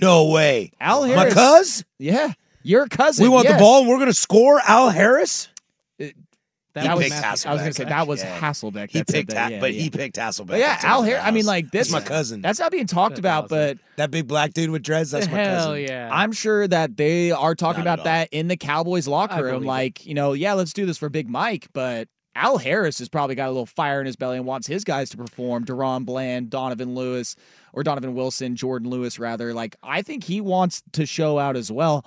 [0.00, 0.72] No way.
[0.80, 1.34] Al Harris.
[1.34, 1.76] My Harris.
[1.82, 1.84] cuz?
[1.98, 2.32] Yeah.
[2.64, 3.22] Your cousin.
[3.22, 3.54] We want yes.
[3.54, 5.48] the ball and we're going to score Al Harris?
[6.02, 6.06] Uh,
[6.74, 7.74] that He was picked I was going to Hasselbeck.
[7.74, 8.40] say that was Yeah.
[8.40, 8.90] Hasselbeck.
[8.90, 9.82] He that said picked, that, yeah, but yeah.
[9.82, 10.46] he picked Hasselbeck.
[10.48, 11.22] But yeah, Al Harris.
[11.24, 11.92] I mean, like this.
[11.92, 12.40] That's my cousin.
[12.40, 15.12] That's not being talked about, but that big black dude with dreads.
[15.12, 15.82] That's my Hell cousin.
[15.82, 16.08] yeah.
[16.10, 19.52] I'm sure that they are talking Not about that in the Cowboys locker room.
[19.52, 19.68] believe it.
[19.68, 23.36] Like, you know, yeah, let's do this for Big Mike, but Al Harris has probably
[23.36, 25.64] got a little fire in his belly and wants his guys to perform.
[25.64, 27.36] DaRon Bland, Donovan Lewis,
[27.72, 29.54] or Donovan Wilson, Jourdan Lewis, rather.
[29.54, 32.04] Like, I think he wants to show out as well.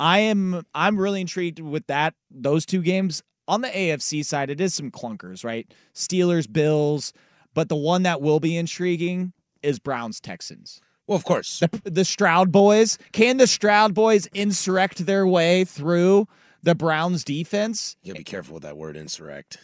[0.00, 3.22] I am I'm really intrigued with that those two games.
[3.46, 5.70] On the AFC side, it is some clunkers, right?
[5.94, 7.12] Steelers, Bills,
[7.52, 9.32] but the one that will be intriguing
[9.62, 10.80] is Browns Texans.
[11.06, 11.58] Well, of course.
[11.58, 16.28] The, the Stroud boys, can the Stroud boys insurrect their way through
[16.62, 17.96] the Browns defense?
[18.02, 19.58] You gotta be careful with that word insurrect.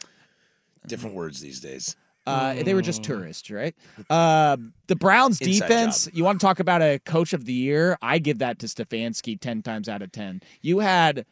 [0.87, 1.97] Different words these days.
[2.27, 3.75] Uh, they were just tourists, right?
[4.11, 4.57] Uh,
[4.89, 6.09] the Browns defense.
[6.13, 7.97] You want to talk about a coach of the year?
[8.03, 10.41] I give that to Stefanski ten times out of ten.
[10.61, 11.25] You had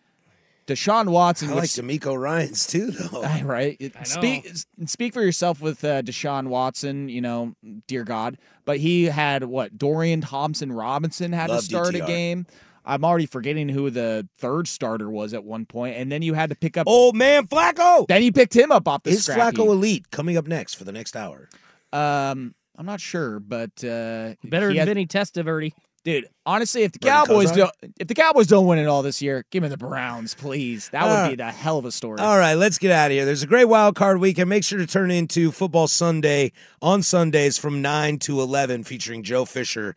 [0.66, 3.22] Deshaun Watson, I which like DeMeco Ryans too, though.
[3.42, 3.76] right?
[3.80, 4.04] I know.
[4.04, 4.50] Speak
[4.86, 7.08] speak for yourself with uh, Deshaun Watson.
[7.08, 7.54] You know,
[7.86, 12.46] dear God, but he had what Dorian Thompson Robinson had Love to start a game.
[12.84, 16.50] I'm already forgetting who the third starter was at one point, and then you had
[16.50, 16.86] to pick up.
[16.86, 18.06] Old man Flacco.
[18.06, 19.68] Then you picked him up off the Is scrap Flacco heap.
[19.68, 21.48] elite coming up next for the next hour?
[21.92, 25.72] Um, I'm not sure, but uh, Better he than has- Vinny Testaverde.
[26.04, 26.28] dude.
[26.44, 27.56] Honestly, if the Bernie Cowboys Kosar?
[27.56, 30.88] don't, if the Cowboys don't win it all this year, give me the Browns, please.
[30.90, 32.18] That would All be the hell of a story.
[32.20, 33.24] All right, let's get out of here.
[33.24, 34.50] There's a great wild card weekend.
[34.50, 39.44] Make sure to turn into Football Sunday on Sundays from 9 to 11 featuring Joe
[39.46, 39.94] Fisher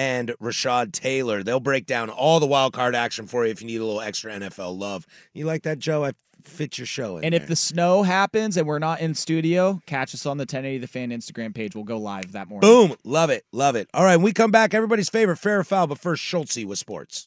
[0.00, 1.42] and Rashad Taylor.
[1.42, 4.00] They'll break down all the wild card action for you if you need a little
[4.00, 5.06] extra NFL love.
[5.34, 6.06] You like that, Joe?
[6.06, 7.42] I fit your show in And there.
[7.42, 10.86] if the snow happens and we're not in studio, catch us on the 1080 The
[10.86, 11.74] Fan Instagram page.
[11.74, 12.66] We'll go live that morning.
[12.66, 12.96] Boom.
[13.04, 13.44] Love it.
[13.52, 13.88] Love it.
[13.92, 16.78] All right, when we come back, everybody's favorite fair or foul, but first, Schultze with
[16.78, 17.26] sports.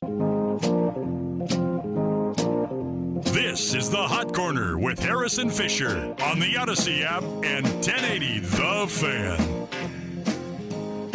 [3.31, 8.87] This is the Hot Corner with Harrison Fisher on the Audacy app and 1080 The
[8.89, 9.62] Fan.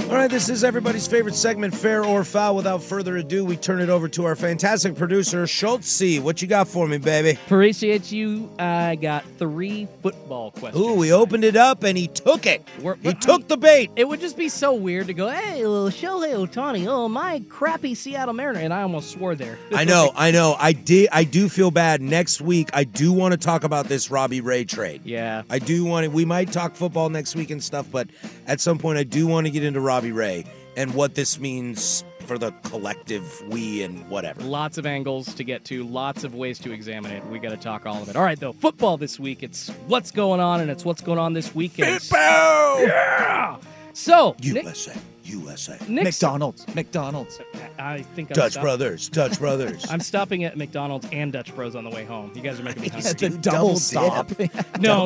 [0.09, 2.57] All right, this is everybody's favorite segment, fair or foul.
[2.57, 6.19] Without further ado, we turn it over to our fantastic producer, Schultze.
[6.19, 7.33] What you got for me, baby?
[7.33, 8.49] Appreciate you.
[8.59, 10.83] I got three football questions.
[10.83, 12.67] Ooh, we opened it up and he took it.
[12.81, 13.91] We're- He took the bait.
[13.97, 17.95] It would just be so weird to go, hey, little Shohei Ohtani, oh, my crappy
[17.95, 18.61] Seattle Mariner.
[18.61, 19.59] And I almost swore there.
[19.75, 20.57] I know, I know.
[20.59, 21.11] I did.
[21.13, 22.01] I do feel bad.
[22.01, 25.03] Next week, I do want to talk about this Robbie Ray trade.
[25.05, 25.43] Yeah.
[25.51, 26.11] I do want to.
[26.11, 28.09] We might talk football next week and stuff, but
[28.47, 30.45] at some point, I do want to get into Robbie Ray
[30.77, 34.43] and what this means for the collective we and whatever.
[34.43, 37.25] Lots of angles to get to, lots of ways to examine it.
[37.27, 38.17] We got to talk all of it.
[38.17, 39.43] All right, though, football this week.
[39.43, 42.01] It's what's going on, and it's what's going on this weekend.
[42.03, 42.83] Football!
[42.83, 43.57] Yeah.
[43.95, 44.95] So, Nick, USA.
[45.25, 45.79] USA.
[45.89, 46.75] Nick's- McDonald's.
[46.75, 47.41] McDonald's.
[47.79, 49.09] I think I'm Dutch stop- Brothers.
[49.09, 49.91] Dutch Brothers.
[49.91, 52.31] I'm stopping at McDonald's and Dutch Bros on the way home.
[52.35, 53.29] You guys are making me Yeah, hungry.
[53.29, 54.31] the double stop.
[54.39, 54.47] No,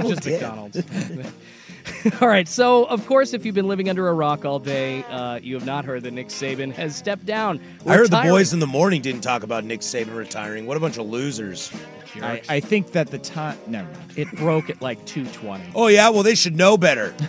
[0.01, 0.41] Double just dip.
[0.43, 0.83] McDonald's.
[2.21, 2.49] All right.
[2.49, 5.67] So, of course, if you've been living under a rock all day, uh, you have
[5.67, 7.61] not heard that Nick Saban has stepped down.
[7.87, 10.67] I heard the boys in the morning didn't talk about Nick Saban retiring.
[10.67, 11.73] What a bunch of losers.
[12.21, 13.59] I, I think that the time.
[13.67, 14.13] Never mind.
[14.17, 15.65] It broke at like 220.
[15.75, 16.11] Oh, yeah?
[16.11, 17.15] Well, they should know better.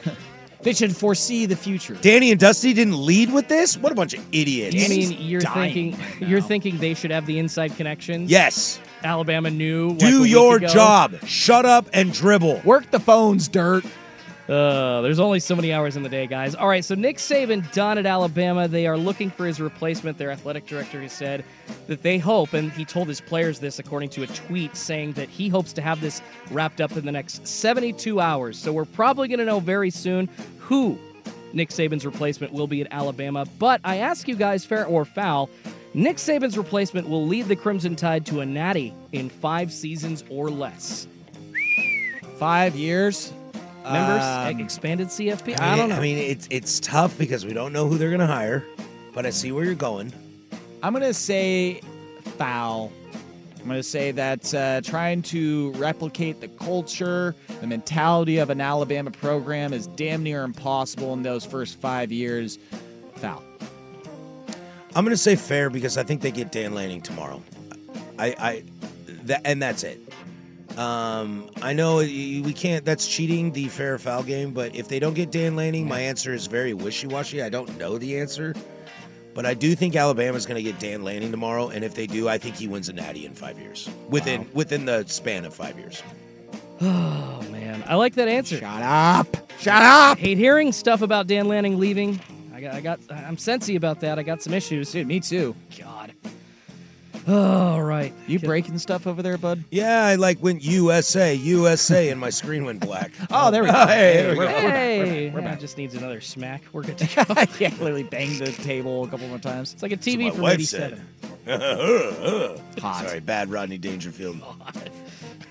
[0.63, 1.95] They should foresee the future.
[1.95, 3.77] Danny and Dusty didn't lead with this?
[3.77, 4.73] What a bunch of idiots.
[4.73, 8.31] I mean, you're dying thinking you're thinking they should have the inside connections.
[8.31, 8.79] Yes.
[9.03, 9.89] Alabama knew.
[9.89, 10.67] like, a Do week your ago.
[10.67, 11.15] job.
[11.25, 12.61] Shut up and dribble.
[12.63, 13.83] Work the phones, dirt.
[14.47, 16.53] Uh, there's only so many hours in the day, guys.
[16.53, 18.67] All right, so Nick Saban done at Alabama.
[18.67, 20.17] They are looking for his replacement.
[20.17, 21.45] Their athletic director has said
[21.87, 25.29] that they hope, and he told his players this according to a tweet, saying that
[25.29, 28.57] he hopes to have this wrapped up in the next 72 hours.
[28.57, 30.29] So we're probably going to know very soon
[30.59, 30.97] who
[31.53, 33.45] Nick Saban's replacement will be at Alabama.
[33.59, 35.49] But I ask you guys, fair or foul,
[35.93, 40.49] Nick Saban's replacement will lead the Crimson Tide to a natty in five seasons or
[40.49, 41.07] less.
[42.37, 43.31] Five years.
[43.83, 45.59] Members, Um, expanded CFP.
[45.59, 45.95] I, I, mean, don't know.
[45.95, 48.65] I mean, it's it's tough because we don't know who they're going to hire,
[49.13, 50.13] but I see where you're going.
[50.81, 51.81] I'm going to say
[52.37, 52.91] foul.
[53.59, 58.59] I'm going to say that uh, trying to replicate the culture, the mentality of an
[58.59, 62.59] Alabama program is damn near impossible in those first five years.
[63.15, 63.41] Foul.
[64.95, 67.41] I'm going to say fair because I think they get Dan Lanning tomorrow.
[68.19, 68.63] I, I,
[69.23, 70.01] that, and that's it.
[70.77, 72.83] Um, I know we can't.
[72.83, 74.51] That's cheating the fair or foul game.
[74.51, 77.41] But if they don't get Dan Lanning, my answer is very wishy-washy.
[77.41, 78.55] I don't know the answer,
[79.33, 81.69] but I do think Alabama's going to get Dan Lanning tomorrow.
[81.69, 84.85] And if they do, I think he wins a Natty in five years, within within
[84.85, 86.01] the span of five years.
[86.81, 88.57] Oh man, I like that answer.
[88.57, 89.27] Shut up!
[89.59, 90.17] Shut up!
[90.17, 92.19] Hate hearing stuff about Dan Lanning leaving.
[92.53, 94.19] I got, I got, I'm sensy about that.
[94.19, 94.91] I got some issues.
[94.91, 95.55] Dude, me too.
[95.79, 95.92] God.
[97.27, 98.13] All right.
[98.27, 99.63] You breaking stuff over there, bud?
[99.71, 103.11] Yeah, I like went USA, USA, and my screen went black.
[103.31, 103.85] Oh, there we go.
[103.87, 104.53] hey, there we We're- go.
[104.53, 105.59] we're back, we're Hey, back, we're back.
[105.59, 106.63] just needs another smack.
[106.73, 107.33] We're good to go.
[107.59, 109.73] yeah, literally banged the table a couple more times.
[109.73, 111.01] It's like a TV my from '87.
[111.47, 112.57] Uh-huh.
[112.81, 113.05] Hot.
[113.05, 114.39] Sorry, bad Rodney Dangerfield.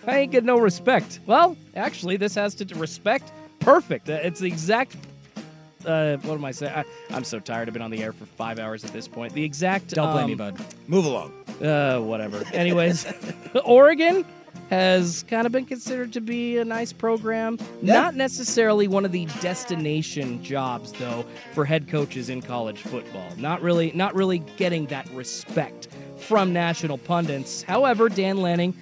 [0.07, 1.21] I ain't get no respect.
[1.27, 3.33] Well, actually, this has to respect.
[3.61, 4.09] Perfect.
[4.09, 4.97] It's the exact.
[5.85, 6.73] Uh, what am I saying?
[6.75, 7.69] I, I'm so tired.
[7.69, 9.33] I've been on the air for five hours at this point.
[9.33, 9.89] The exact.
[9.89, 10.61] Don't blame um, me, bud.
[10.89, 11.33] Move along.
[11.63, 12.45] Uh, whatever.
[12.53, 13.07] Anyways,
[13.65, 14.25] Oregon
[14.71, 17.59] has kind of been considered to be a nice program.
[17.83, 23.29] Not necessarily one of the destination jobs though for head coaches in college football.
[23.37, 27.63] Not really not really getting that respect from national pundits.
[27.63, 28.75] However, Dan Lanning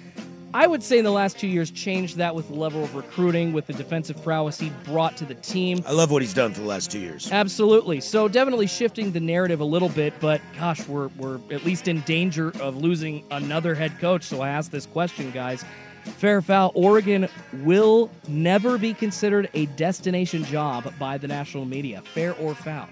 [0.53, 3.53] I would say in the last two years changed that with the level of recruiting,
[3.53, 5.81] with the defensive prowess he brought to the team.
[5.85, 7.31] I love what he's done for the last two years.
[7.31, 8.01] Absolutely.
[8.01, 12.01] So definitely shifting the narrative a little bit, but gosh, we're we're at least in
[12.01, 14.23] danger of losing another head coach.
[14.23, 15.63] So I ask this question, guys.
[16.03, 17.29] Fair or foul, Oregon
[17.63, 22.01] will never be considered a destination job by the national media.
[22.13, 22.87] Fair or foul?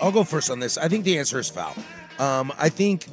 [0.00, 0.78] I'll go first on this.
[0.78, 1.74] I think the answer is foul.
[2.18, 3.06] Um, I think,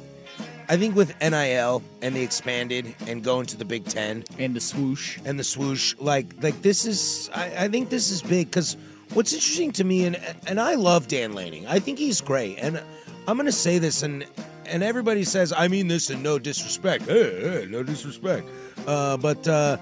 [0.72, 4.60] I think with NIL and the expanded and going to the Big Ten and the
[4.60, 8.78] swoosh and the swoosh, like like this is, I, I think this is big because
[9.12, 11.66] what's interesting to me and and I love Dan Lanning.
[11.66, 12.82] I think he's great, and
[13.28, 14.24] I'm gonna say this and
[14.64, 17.04] and everybody says I mean this in no disrespect.
[17.04, 18.48] Hey, hey, no disrespect.
[18.86, 19.76] Uh, but uh,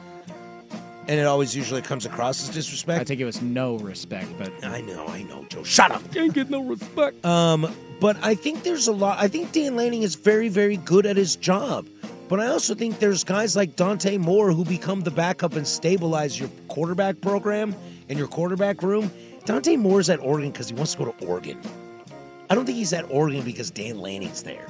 [1.06, 3.00] and it always usually comes across as disrespect.
[3.00, 5.62] I think it was no respect, but I know, I know, Joe.
[5.62, 6.12] Shut up.
[6.12, 7.24] Can't get no respect.
[7.24, 9.18] Um, but I think there's a lot.
[9.18, 11.86] I think Dan Lanning is very, very good at his job.
[12.28, 16.38] But I also think there's guys like Dante Moore who become the backup and stabilize
[16.38, 17.74] your quarterback program
[18.08, 19.10] and your quarterback room.
[19.44, 21.60] Dante Moore's at Oregon because he wants to go to Oregon.
[22.48, 24.68] I don't think he's at Oregon because Dan Lanning's there.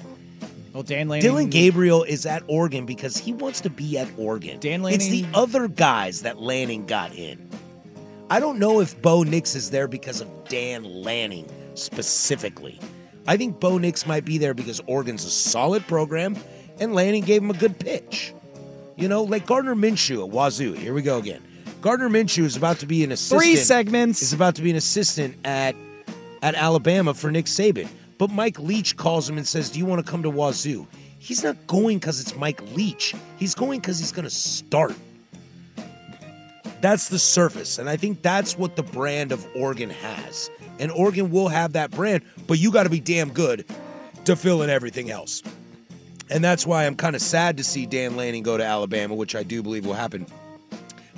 [0.72, 1.22] well, Dan Lanning.
[1.22, 4.58] Dillon Gabriel is at Oregon because he wants to be at Oregon.
[4.58, 5.00] Dan Lanning.
[5.00, 7.46] It's the other guys that Lanning got in.
[8.30, 12.80] I don't know if Bo Nix is there because of Dan Lanning specifically.
[13.26, 16.36] I think Bo Nix might be there because Oregon's a solid program
[16.78, 18.32] and Lanning gave him a good pitch.
[18.96, 20.72] You know, like Gardner Minshew at Wazoo.
[20.72, 21.42] Here we go again.
[21.80, 23.40] Gardner Minshew is about to be an assistant.
[23.40, 24.20] Three segments.
[24.22, 25.74] Is about to be an assistant at
[26.42, 27.88] at Alabama for Nick Saban.
[28.18, 30.86] But Mike Leach calls him and says, "Do you want to come to Wazoo?"
[31.18, 33.14] He's not going because it's Mike Leach.
[33.38, 34.94] He's going because he's going to start.
[36.80, 40.50] That's the surface, and I think that's what the brand of Oregon has.
[40.80, 43.64] And Oregon will have that brand, but you got to be damn good
[44.24, 45.42] to fill in everything else.
[46.28, 49.36] And that's why I'm kind of sad to see Dan Lanning go to Alabama, which
[49.36, 50.26] I do believe will happen.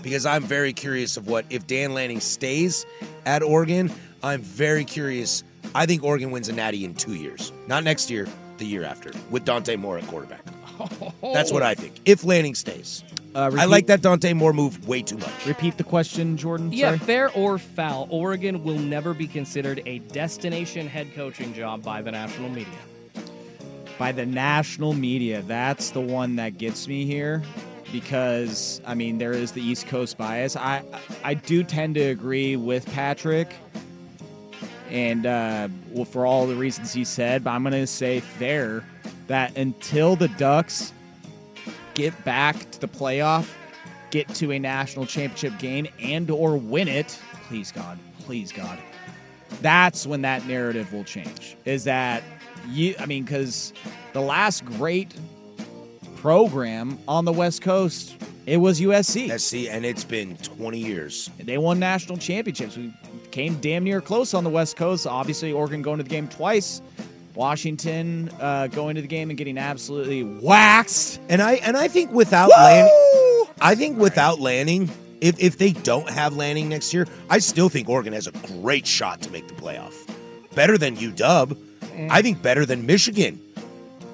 [0.03, 2.85] Because I'm very curious of what if Dan Lanning stays
[3.25, 3.91] at Oregon,
[4.23, 5.45] I'm very curious
[5.75, 7.53] I think Oregon wins a natty in two years.
[7.67, 8.27] Not next year,
[8.59, 10.45] the year after, with Dante Moore at quarterback.
[11.23, 11.33] Oh.
[11.33, 12.01] That's what I think.
[12.07, 13.05] If Lanning stays.
[13.35, 15.47] Uh, I like that Dante Moore move way too much.
[15.47, 16.71] Repeat the question, Jordan.
[16.73, 16.99] Yeah, Sorry.
[16.99, 22.11] fair or foul, Oregon will never be considered a destination head coaching job by the
[22.11, 22.75] national media.
[23.99, 25.43] by the national media.
[25.43, 27.43] That's the one that gets me here
[27.93, 30.57] because I mean there is the East Coast bias.
[30.57, 30.83] I
[31.25, 33.55] I do tend to agree with Patrick,
[34.91, 38.85] and uh, well, for all the reasons he said, but I'm going to say fair
[39.29, 40.93] that until the Ducks
[41.95, 43.49] get back to the playoff,
[44.11, 47.19] get to a national championship game, and or win it,
[47.49, 48.79] please God, please God,
[49.61, 51.57] that's when that narrative will change.
[51.65, 52.23] Is that
[52.69, 52.95] you?
[52.99, 53.73] I mean, because
[54.13, 55.15] the last great
[56.17, 58.17] program on the West Coast,
[58.47, 59.39] it was USC.
[59.39, 61.31] SC, and it's been 20 years.
[61.39, 62.77] They won national championships.
[62.77, 62.93] We
[63.31, 65.07] came damn near close on the West Coast.
[65.07, 66.81] Obviously, Oregon going to the game twice.
[67.35, 71.21] Washington uh, going to the game and getting absolutely waxed.
[71.29, 76.09] And I and I think without Lanning, I think without Lanning, if if they don't
[76.11, 79.55] have Lanning next year, I still think Oregon has a great shot to make the
[79.55, 79.95] playoff.
[80.55, 81.57] Better than UW.
[82.11, 83.41] I think better than Michigan.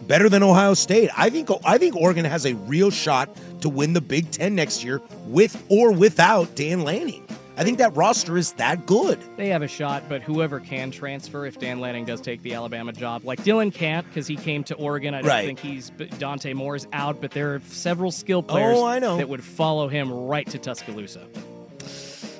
[0.06, 1.10] Better than Ohio State.
[1.16, 3.28] I think I think Oregon has a real shot
[3.60, 7.27] to win the Big Ten next year with or without Dan Lanning.
[7.58, 9.18] I think that roster is that good.
[9.36, 12.92] They have a shot, but whoever can transfer, if Dan Lanning does take the Alabama
[12.92, 15.12] job, like Dillon can't because he came to Oregon.
[15.12, 15.44] I don't Right.
[15.46, 19.16] think he's Dante Moore's out, but there are several skill players Oh, I know.
[19.16, 21.26] that would follow him right to Tuscaloosa.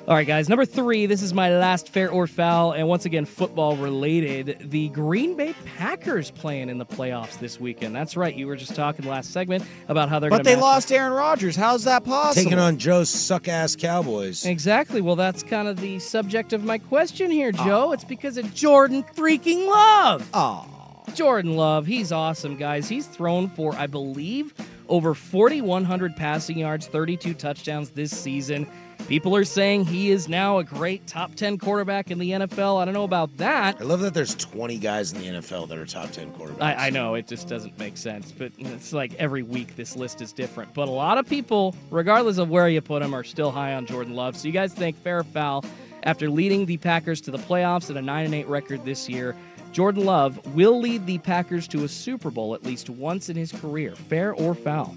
[0.09, 0.49] All right, guys.
[0.49, 1.05] Number three.
[1.05, 4.57] This is my last fair or foul, and once again, football related.
[4.71, 7.95] The Green Bay Packers playing in the playoffs this weekend.
[7.95, 8.33] That's right.
[8.35, 10.31] You were just talking last segment about how they're.
[10.31, 11.55] But they match- lost Aaron Rodgers.
[11.55, 12.43] How's that possible?
[12.43, 14.47] Taking on Joe's suck ass Cowboys.
[14.47, 14.99] Exactly.
[14.99, 17.91] Well, that's kind of the subject of my question here, Joe.
[17.91, 20.27] It's because of Jordan freaking Love.
[20.33, 20.65] Oh.
[21.13, 22.89] Jordan Love, he's awesome, guys.
[22.89, 24.55] He's thrown for, I believe,
[24.87, 28.67] over 4,100 passing yards, 32 touchdowns this season.
[29.07, 32.79] People are saying he is now a great top 10 quarterback in the NFL.
[32.79, 33.77] I don't know about that.
[33.79, 36.61] I love that there's 20 guys in the NFL that are top 10 quarterbacks.
[36.61, 40.21] I, I know it just doesn't make sense, but it's like every week this list
[40.21, 40.73] is different.
[40.75, 43.87] But a lot of people, regardless of where you put them, are still high on
[43.87, 44.35] Jordan Love.
[44.35, 45.65] So you guys think fair or foul
[46.03, 49.35] after leading the Packers to the playoffs at a nine and eight record this year?
[49.71, 53.51] Jordan Love will lead the Packers to a Super Bowl at least once in his
[53.51, 53.95] career.
[53.95, 54.95] Fair or foul?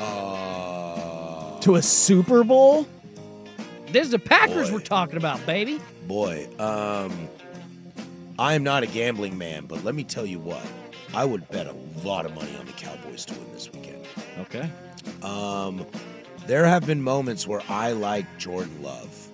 [0.00, 0.57] Uh,
[1.68, 2.86] to a Super Bowl?
[3.88, 5.78] This is the Packers we're talking about, baby.
[6.06, 7.28] Boy, um,
[8.38, 10.66] I am not a gambling man, but let me tell you what.
[11.12, 14.02] I would bet a lot of money on the Cowboys to win this weekend.
[14.38, 14.70] Okay.
[15.22, 15.84] Um,
[16.46, 19.28] there have been moments where I like Jordan Love.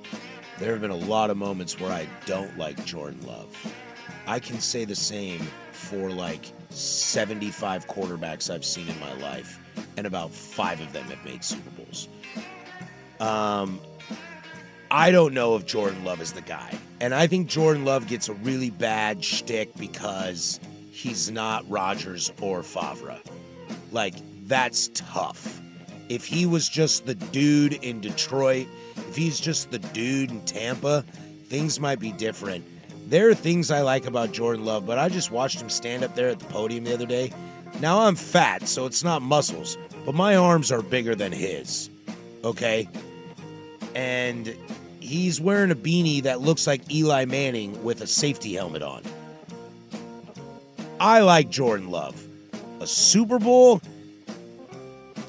[0.58, 3.56] There have been a lot of moments where I don't like Jordan Love.
[4.26, 9.60] I can say the same for like 75 quarterbacks I've seen in my life,
[9.96, 12.08] and about five of them have made Super Bowls.
[13.20, 13.80] Um,
[14.90, 16.72] I don't know if Jordan Love is the guy.
[17.00, 20.60] And I think Jordan Love gets a really bad shtick because
[20.90, 23.18] he's not Rodgers or Favre.
[23.92, 24.14] Like,
[24.46, 25.60] that's tough.
[26.08, 28.66] If he was just the dude in Detroit,
[28.96, 31.04] if he's just the dude in Tampa,
[31.46, 32.64] things might be different.
[33.08, 36.14] There are things I like about Jordan Love, but I just watched him stand up
[36.14, 37.32] there at the podium the other day.
[37.80, 41.90] Now I'm fat, so it's not muscles, but my arms are bigger than his.
[42.44, 42.88] Okay?
[43.94, 44.56] And
[45.00, 49.02] he's wearing a beanie that looks like Eli Manning with a safety helmet on.
[51.00, 52.20] I like Jordan Love.
[52.80, 53.80] A Super Bowl,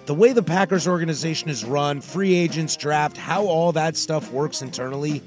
[0.05, 4.61] the way the Packers organization is run, free agents draft, how all that stuff works
[4.61, 5.21] internally,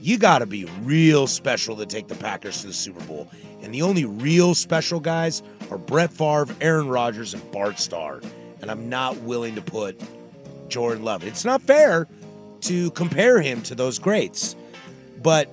[0.00, 3.30] you got to be real special to take the Packers to the Super Bowl.
[3.62, 8.20] And the only real special guys are Brett Favre, Aaron Rodgers, and Bart Starr.
[8.60, 10.00] And I'm not willing to put
[10.68, 11.24] Jordan Love.
[11.24, 12.08] It's not fair
[12.62, 14.56] to compare him to those greats.
[15.22, 15.48] But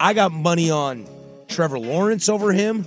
[0.00, 1.06] I got money on
[1.48, 2.86] Trevor Lawrence over him.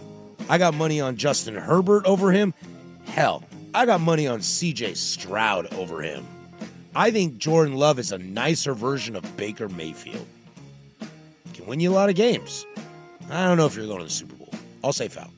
[0.49, 2.53] I got money on Justin Herbert over him.
[3.05, 6.25] Hell, I got money on CJ Stroud over him.
[6.93, 10.27] I think Jordan Love is a nicer version of Baker Mayfield.
[11.53, 12.65] Can win you a lot of games.
[13.29, 14.49] I don't know if you're going to the Super Bowl.
[14.83, 15.31] I'll say foul.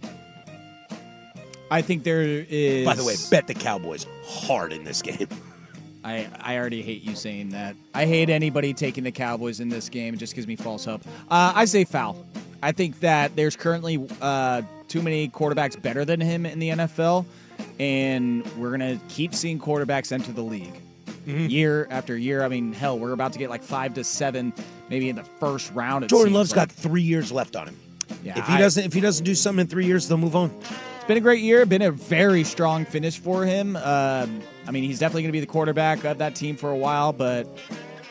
[1.74, 2.86] I think there is.
[2.86, 5.28] By the way, bet the Cowboys hard in this game.
[6.06, 7.76] I, I already hate you saying that.
[7.94, 10.14] I hate anybody taking the Cowboys in this game.
[10.14, 11.02] It just gives me false hope.
[11.30, 12.26] Uh, I say foul.
[12.62, 17.26] I think that there's currently uh, too many quarterbacks better than him in the NFL,
[17.80, 20.74] and we're going to keep seeing quarterbacks enter the league.
[21.26, 21.50] Mhm.
[21.50, 22.44] year after year.
[22.44, 24.52] I mean, hell, we're about to get like five to seven,
[24.90, 26.10] maybe in the first round.
[26.10, 26.68] Jordan seems Love's like.
[26.68, 27.80] got three years left on him.
[28.26, 30.36] Yeah, if he I- doesn't, if he doesn't do something in three years, they'll move
[30.36, 30.52] on.
[31.04, 31.66] It's been a great year.
[31.66, 33.76] Been a very strong finish for him.
[33.76, 36.78] Um, I mean, he's definitely going to be the quarterback of that team for a
[36.78, 37.12] while.
[37.12, 37.46] But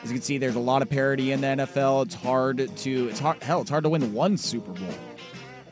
[0.03, 2.05] as you can see, there's a lot of parity in the NFL.
[2.05, 3.09] It's hard to.
[3.09, 3.43] It's hard.
[3.43, 4.91] Hell, it's hard to win one Super Bowl.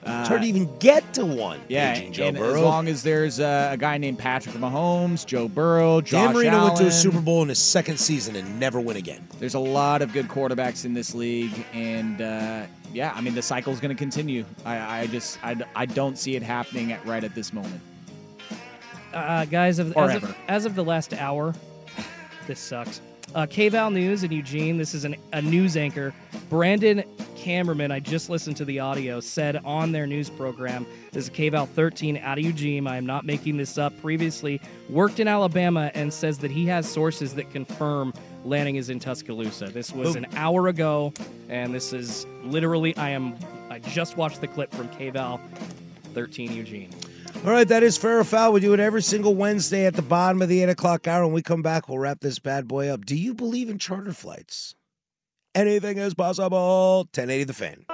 [0.04, 1.60] Uh, It's hard to even get to one.
[1.68, 5.46] Yeah, Aging Joe and as long as there's uh, a guy named Patrick Mahomes, Joe
[5.46, 8.80] Burrow, Josh Dan Marino went to a Super Bowl in his second season and never
[8.80, 9.28] win again.
[9.38, 13.42] There's a lot of good quarterbacks in this league, and uh, yeah, I mean the
[13.42, 14.46] cycle's going to continue.
[14.64, 17.80] I, I just I, I don't see it happening at right at this moment.
[19.12, 21.52] Uh, guys, of, as, of, as of the last hour,
[22.46, 23.00] this sucks.
[23.32, 26.12] Uh, KVAL News in Eugene, this is an, a news anchor.
[26.48, 27.04] Brandon
[27.36, 31.68] Cameraman, I just listened to the audio, said on their news program, this is KVAL
[31.68, 32.88] 13 out of Eugene.
[32.88, 33.98] I am not making this up.
[34.00, 38.12] Previously worked in Alabama and says that he has sources that confirm
[38.44, 39.66] Lanning is in Tuscaloosa.
[39.66, 40.24] This was Boom.
[40.24, 41.12] an hour ago,
[41.48, 43.36] and this is literally, I am,
[43.70, 45.40] I just watched the clip from KVAL
[46.14, 46.90] 13 Eugene.
[47.42, 48.52] All right, that is fair or foul.
[48.52, 51.24] We do it every single Wednesday at the bottom of the eight o'clock hour.
[51.24, 53.06] When we come back, we'll wrap this bad boy up.
[53.06, 54.74] Do you believe in charter flights?
[55.54, 57.08] Anything is possible.
[57.14, 57.86] 1080 the fan.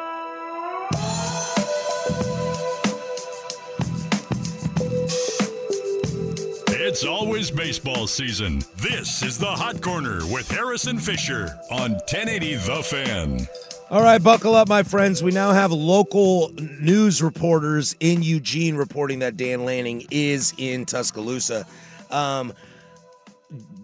[6.69, 8.63] It's always baseball season.
[8.77, 13.49] This is the Hot Corner with Harrison Fisher on 1080 The Fan.
[13.89, 15.23] All right, buckle up, my friends.
[15.23, 21.65] We now have local news reporters in Eugene reporting that Dan Lanning is in Tuscaloosa.
[22.11, 22.53] Um,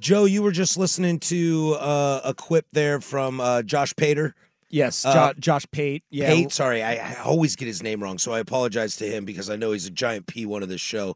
[0.00, 4.34] Joe, you were just listening to uh, a quip there from uh, Josh Pater.
[4.70, 6.02] Yes, Uh, Josh Pate.
[6.10, 9.24] Yeah, Pate, sorry, I, I always get his name wrong, so I apologize to him
[9.24, 11.14] because I know he's a giant P1 of this show.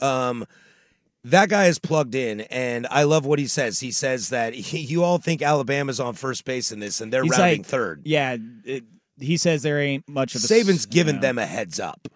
[0.00, 0.44] Um,
[1.24, 3.80] that guy is plugged in, and I love what he says.
[3.80, 7.22] He says that he, you all think Alabama's on first base in this, and they're
[7.22, 8.02] He's rounding like- third.
[8.04, 8.84] Yeah, it,
[9.18, 11.26] he says there ain't much of a Saban's given you know.
[11.28, 12.08] them a heads up.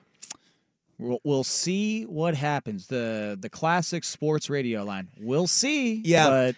[0.98, 2.88] We'll, we'll see what happens.
[2.88, 5.08] The the classic sports radio line.
[5.20, 6.02] We'll see.
[6.04, 6.28] Yeah.
[6.28, 6.56] but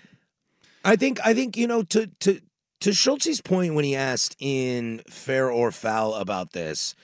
[0.82, 2.40] I think I think you know to to
[2.80, 6.94] to Schultz's point when he asked in fair or foul about this,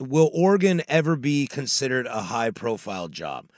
[0.00, 3.50] will Oregon ever be considered a high profile job?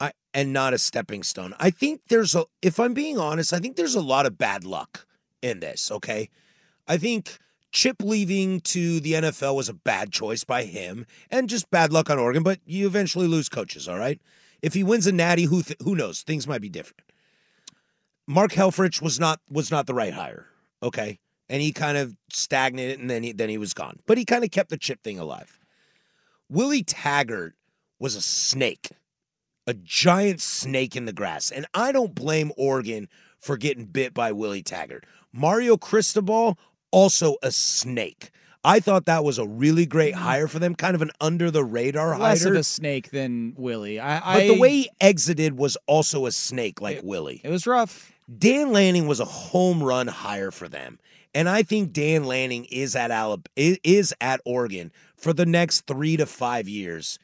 [0.00, 1.54] I and not a stepping stone.
[1.58, 4.64] I think there's a if I'm being honest, I think there's a lot of bad
[4.64, 5.06] luck
[5.42, 6.28] in this, okay?
[6.86, 7.38] I think
[7.72, 12.08] Chip leaving to the NFL was a bad choice by him and just bad luck
[12.08, 14.20] on Oregon, but you eventually lose coaches, all right?
[14.62, 16.22] If he wins a natty, who th- who knows?
[16.22, 17.02] Things might be different.
[18.26, 20.46] Mark Helfrich was not was not the right hire.
[20.82, 21.18] Okay.
[21.48, 24.00] And he kind of stagnated and then he then he was gone.
[24.06, 25.60] But he kind of kept the chip thing alive.
[26.48, 27.54] Willie Taggart
[27.98, 28.90] was a snake.
[29.66, 31.50] A giant snake in the grass.
[31.50, 33.08] And I don't blame Oregon
[33.40, 35.04] for getting bit by Willie Taggart.
[35.32, 36.58] Mario Cristobal,
[36.90, 38.30] also a snake.
[38.64, 40.24] I thought that was a really great mm-hmm.
[40.24, 42.54] hire for them, kind of an under the radar less hire.
[42.54, 44.00] of a snake than Willie.
[44.00, 47.40] I, But the way he exited was also a snake like Willie.
[47.44, 48.12] it was rough.
[48.38, 50.98] Dan Lanning was a home run hire for them.
[51.32, 56.16] And I think Dan Lanning is at Alab- is at Oregon for the next 3
[56.16, 57.18] to 5 years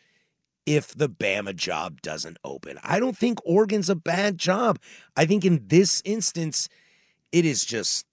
[0.66, 2.78] if the Bama job doesn't open.
[2.82, 4.78] I don't think Oregon's a bad job.
[5.16, 6.68] I think in this instance
[7.32, 8.06] it is just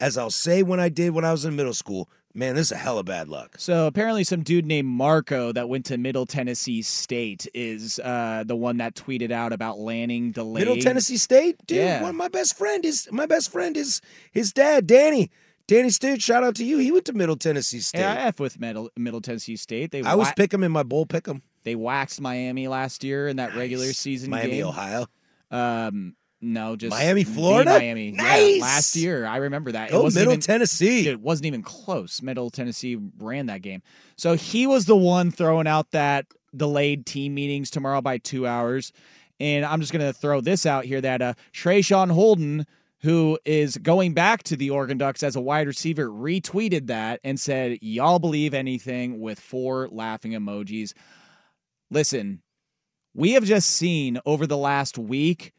[0.00, 2.72] as I'll say when I did when I was in middle school, man, this is
[2.72, 3.54] a hell of bad luck.
[3.58, 8.56] So apparently, some dude named Marco that went to Middle Tennessee State is uh, the
[8.56, 10.66] one that tweeted out about Lanning delayed.
[10.66, 11.78] Middle Tennessee State, dude.
[11.78, 12.02] Yeah.
[12.02, 14.00] One, my best friend is my best friend is
[14.32, 15.30] his dad, Danny.
[15.66, 16.78] Danny Stute, shout out to you.
[16.78, 18.00] He went to Middle Tennessee State.
[18.00, 19.90] Yeah, I F with Middle, Middle Tennessee State.
[19.92, 21.42] They I was pick pick 'em in my bowl pick 'em.
[21.62, 24.66] They waxed Miami last year in that regular season Miami, game.
[24.66, 25.06] Ohio.
[25.50, 27.70] Um, no, just Miami, Florida?
[27.70, 28.60] Miami, Yeah, Nice!
[28.60, 29.90] last year, I remember that.
[29.90, 31.08] Go wasn't Middle even, Tennessee.
[31.08, 32.20] It wasn't even close.
[32.20, 33.82] Middle Tennessee ran that game,
[34.16, 38.92] so he was the one throwing out that delayed team meetings tomorrow by two hours.
[39.40, 42.66] And I'm just gonna throw this out here that uh, Traeshon Holden,
[43.04, 47.38] who is going back to the Oregon Ducks as a wide receiver, retweeted that and
[47.38, 50.94] said, "Y'all believe anything?" with four laughing emojis.
[51.90, 52.40] Listen,
[53.14, 55.52] we have just seen over the last week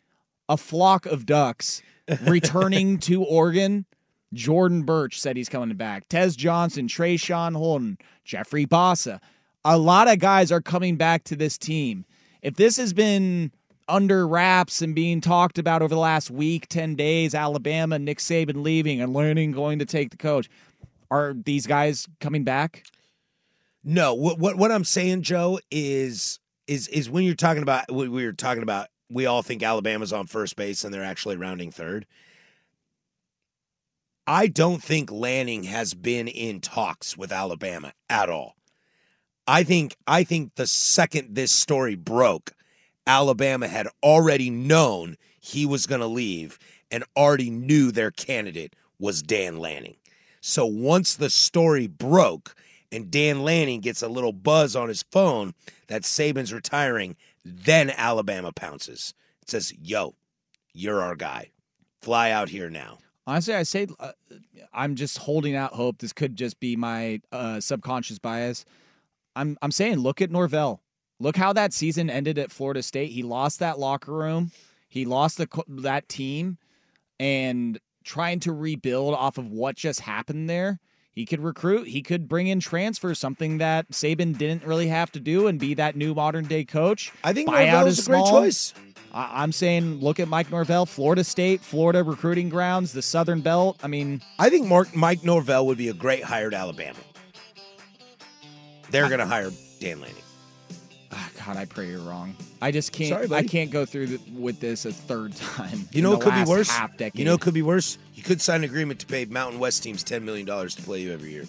[0.50, 1.84] a flock of ducks
[2.24, 3.86] returning to Oregon.
[4.34, 6.10] Jordan Burch said he's coming back.
[6.10, 9.22] Tez Johnson, Traeshon Holden, Jeffrey Bassa.
[9.64, 12.06] A lot of guys are coming back to this team.
[12.42, 13.52] If this has been
[13.88, 18.64] under wraps and being talked about over the last week, 10 days, Alabama, Nick Saban
[18.64, 20.50] leaving and Lanning going to take the coach,
[21.12, 22.84] are these guys coming back?
[23.84, 28.10] No, what what what I'm saying, Joe, is is is when you're talking about we
[28.10, 32.08] were talking about we all think Alabama's on first base and they're actually rounding third.
[34.26, 38.56] I don't think Lanning has been in talks with Alabama at all.
[39.46, 42.54] I think I think the second this story broke,
[43.08, 46.58] Alabama had already known he was going to leave
[46.92, 49.96] and already knew their candidate was Dan Lanning.
[50.42, 52.56] So once the story broke
[52.92, 55.54] and Dan Lanning gets a little buzz on his phone
[55.88, 59.14] that Saban's retiring, then Alabama pounces.
[59.42, 60.16] It says, "Yo,
[60.74, 61.52] you're our guy.
[62.02, 64.12] Fly out here now." Honestly, I say uh,
[64.74, 65.98] I'm just holding out hope.
[65.98, 68.66] This could just be my uh, subconscious bias.
[69.36, 70.82] I'm I'm saying look at Norvell.
[71.20, 73.12] Look how that season ended at Florida State.
[73.12, 74.52] He lost that locker room.
[74.90, 76.58] He lost the that team,
[77.20, 80.80] and trying to rebuild off of what just happened there.
[81.12, 81.88] He could recruit.
[81.88, 85.74] He could bring in transfers, something that Saban didn't really have to do, and be
[85.76, 87.12] that new modern day coach.
[87.24, 88.74] I think Norvell's his a great choice.
[89.14, 93.80] I- I'm saying look at Mike Norvell, Florida State, Florida recruiting grounds, the Southern Belt.
[93.82, 97.00] I mean, I think Mark Mike Norvell would be a great hired Alabama.
[98.92, 100.16] They're going to hire Dan Lanning.
[101.12, 102.36] Ah, God, I pray you're wrong.
[102.62, 103.10] I just can't.
[103.10, 105.88] Sorry, I can't go through the, with this a third time.
[105.92, 106.70] You know it could be worse?
[106.70, 107.20] Half decade.
[107.20, 107.98] You know it could be worse?
[108.14, 111.14] You could sign an agreement to pay Mountain West teams $10 million to play you
[111.14, 111.46] every year.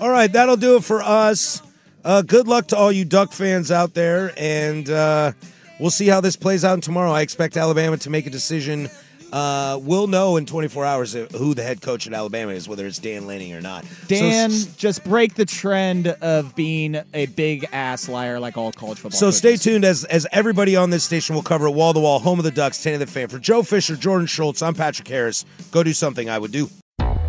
[0.00, 1.62] All right, that'll do it for us.
[2.04, 5.32] Uh, good luck to all you Duck fans out there, and uh,
[5.80, 7.10] we'll see how this plays out tomorrow.
[7.10, 8.88] I expect Alabama to make a decision.
[9.32, 12.98] Uh, we'll know in 24 hours who the head coach at Alabama is, whether it's
[12.98, 13.84] Dan Lanning or not.
[13.84, 18.72] So Dan, s- just break the trend of being a big ass liar like all
[18.72, 19.18] college football.
[19.18, 19.38] So coaches.
[19.38, 22.38] stay tuned as as everybody on this station will cover it wall to wall, home
[22.38, 23.28] of the Ducks, 10 of the fan.
[23.28, 25.44] For Joe Fisher, Jordan Schultz, I'm Patrick Harris.
[25.70, 26.68] Go do something I would do.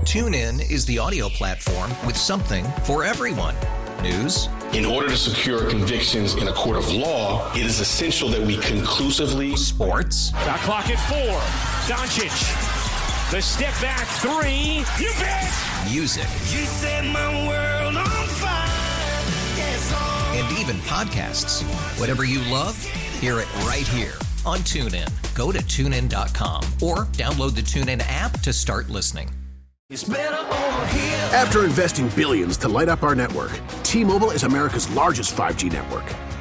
[0.06, 3.56] Tune in is the audio platform with something for everyone.
[4.04, 8.40] News, In order to secure convictions in a court of law, it is essential that
[8.42, 11.77] we conclusively sports, Shot clock at four.
[11.88, 13.32] Doncic.
[13.32, 14.84] The step back three.
[15.02, 15.50] You bet.
[15.90, 18.68] music, You set my world on fire.
[19.56, 19.94] Yes,
[20.36, 21.64] and even podcasts.
[21.98, 22.78] Whatever you love,
[23.22, 24.16] hear it right here
[24.46, 25.08] on TuneIn.
[25.34, 29.30] Go to tunein.com or download the TuneIn app to start listening.
[29.90, 31.30] It's better over here.
[31.32, 36.04] After investing billions to light up our network, T-Mobile is America's largest 5G network.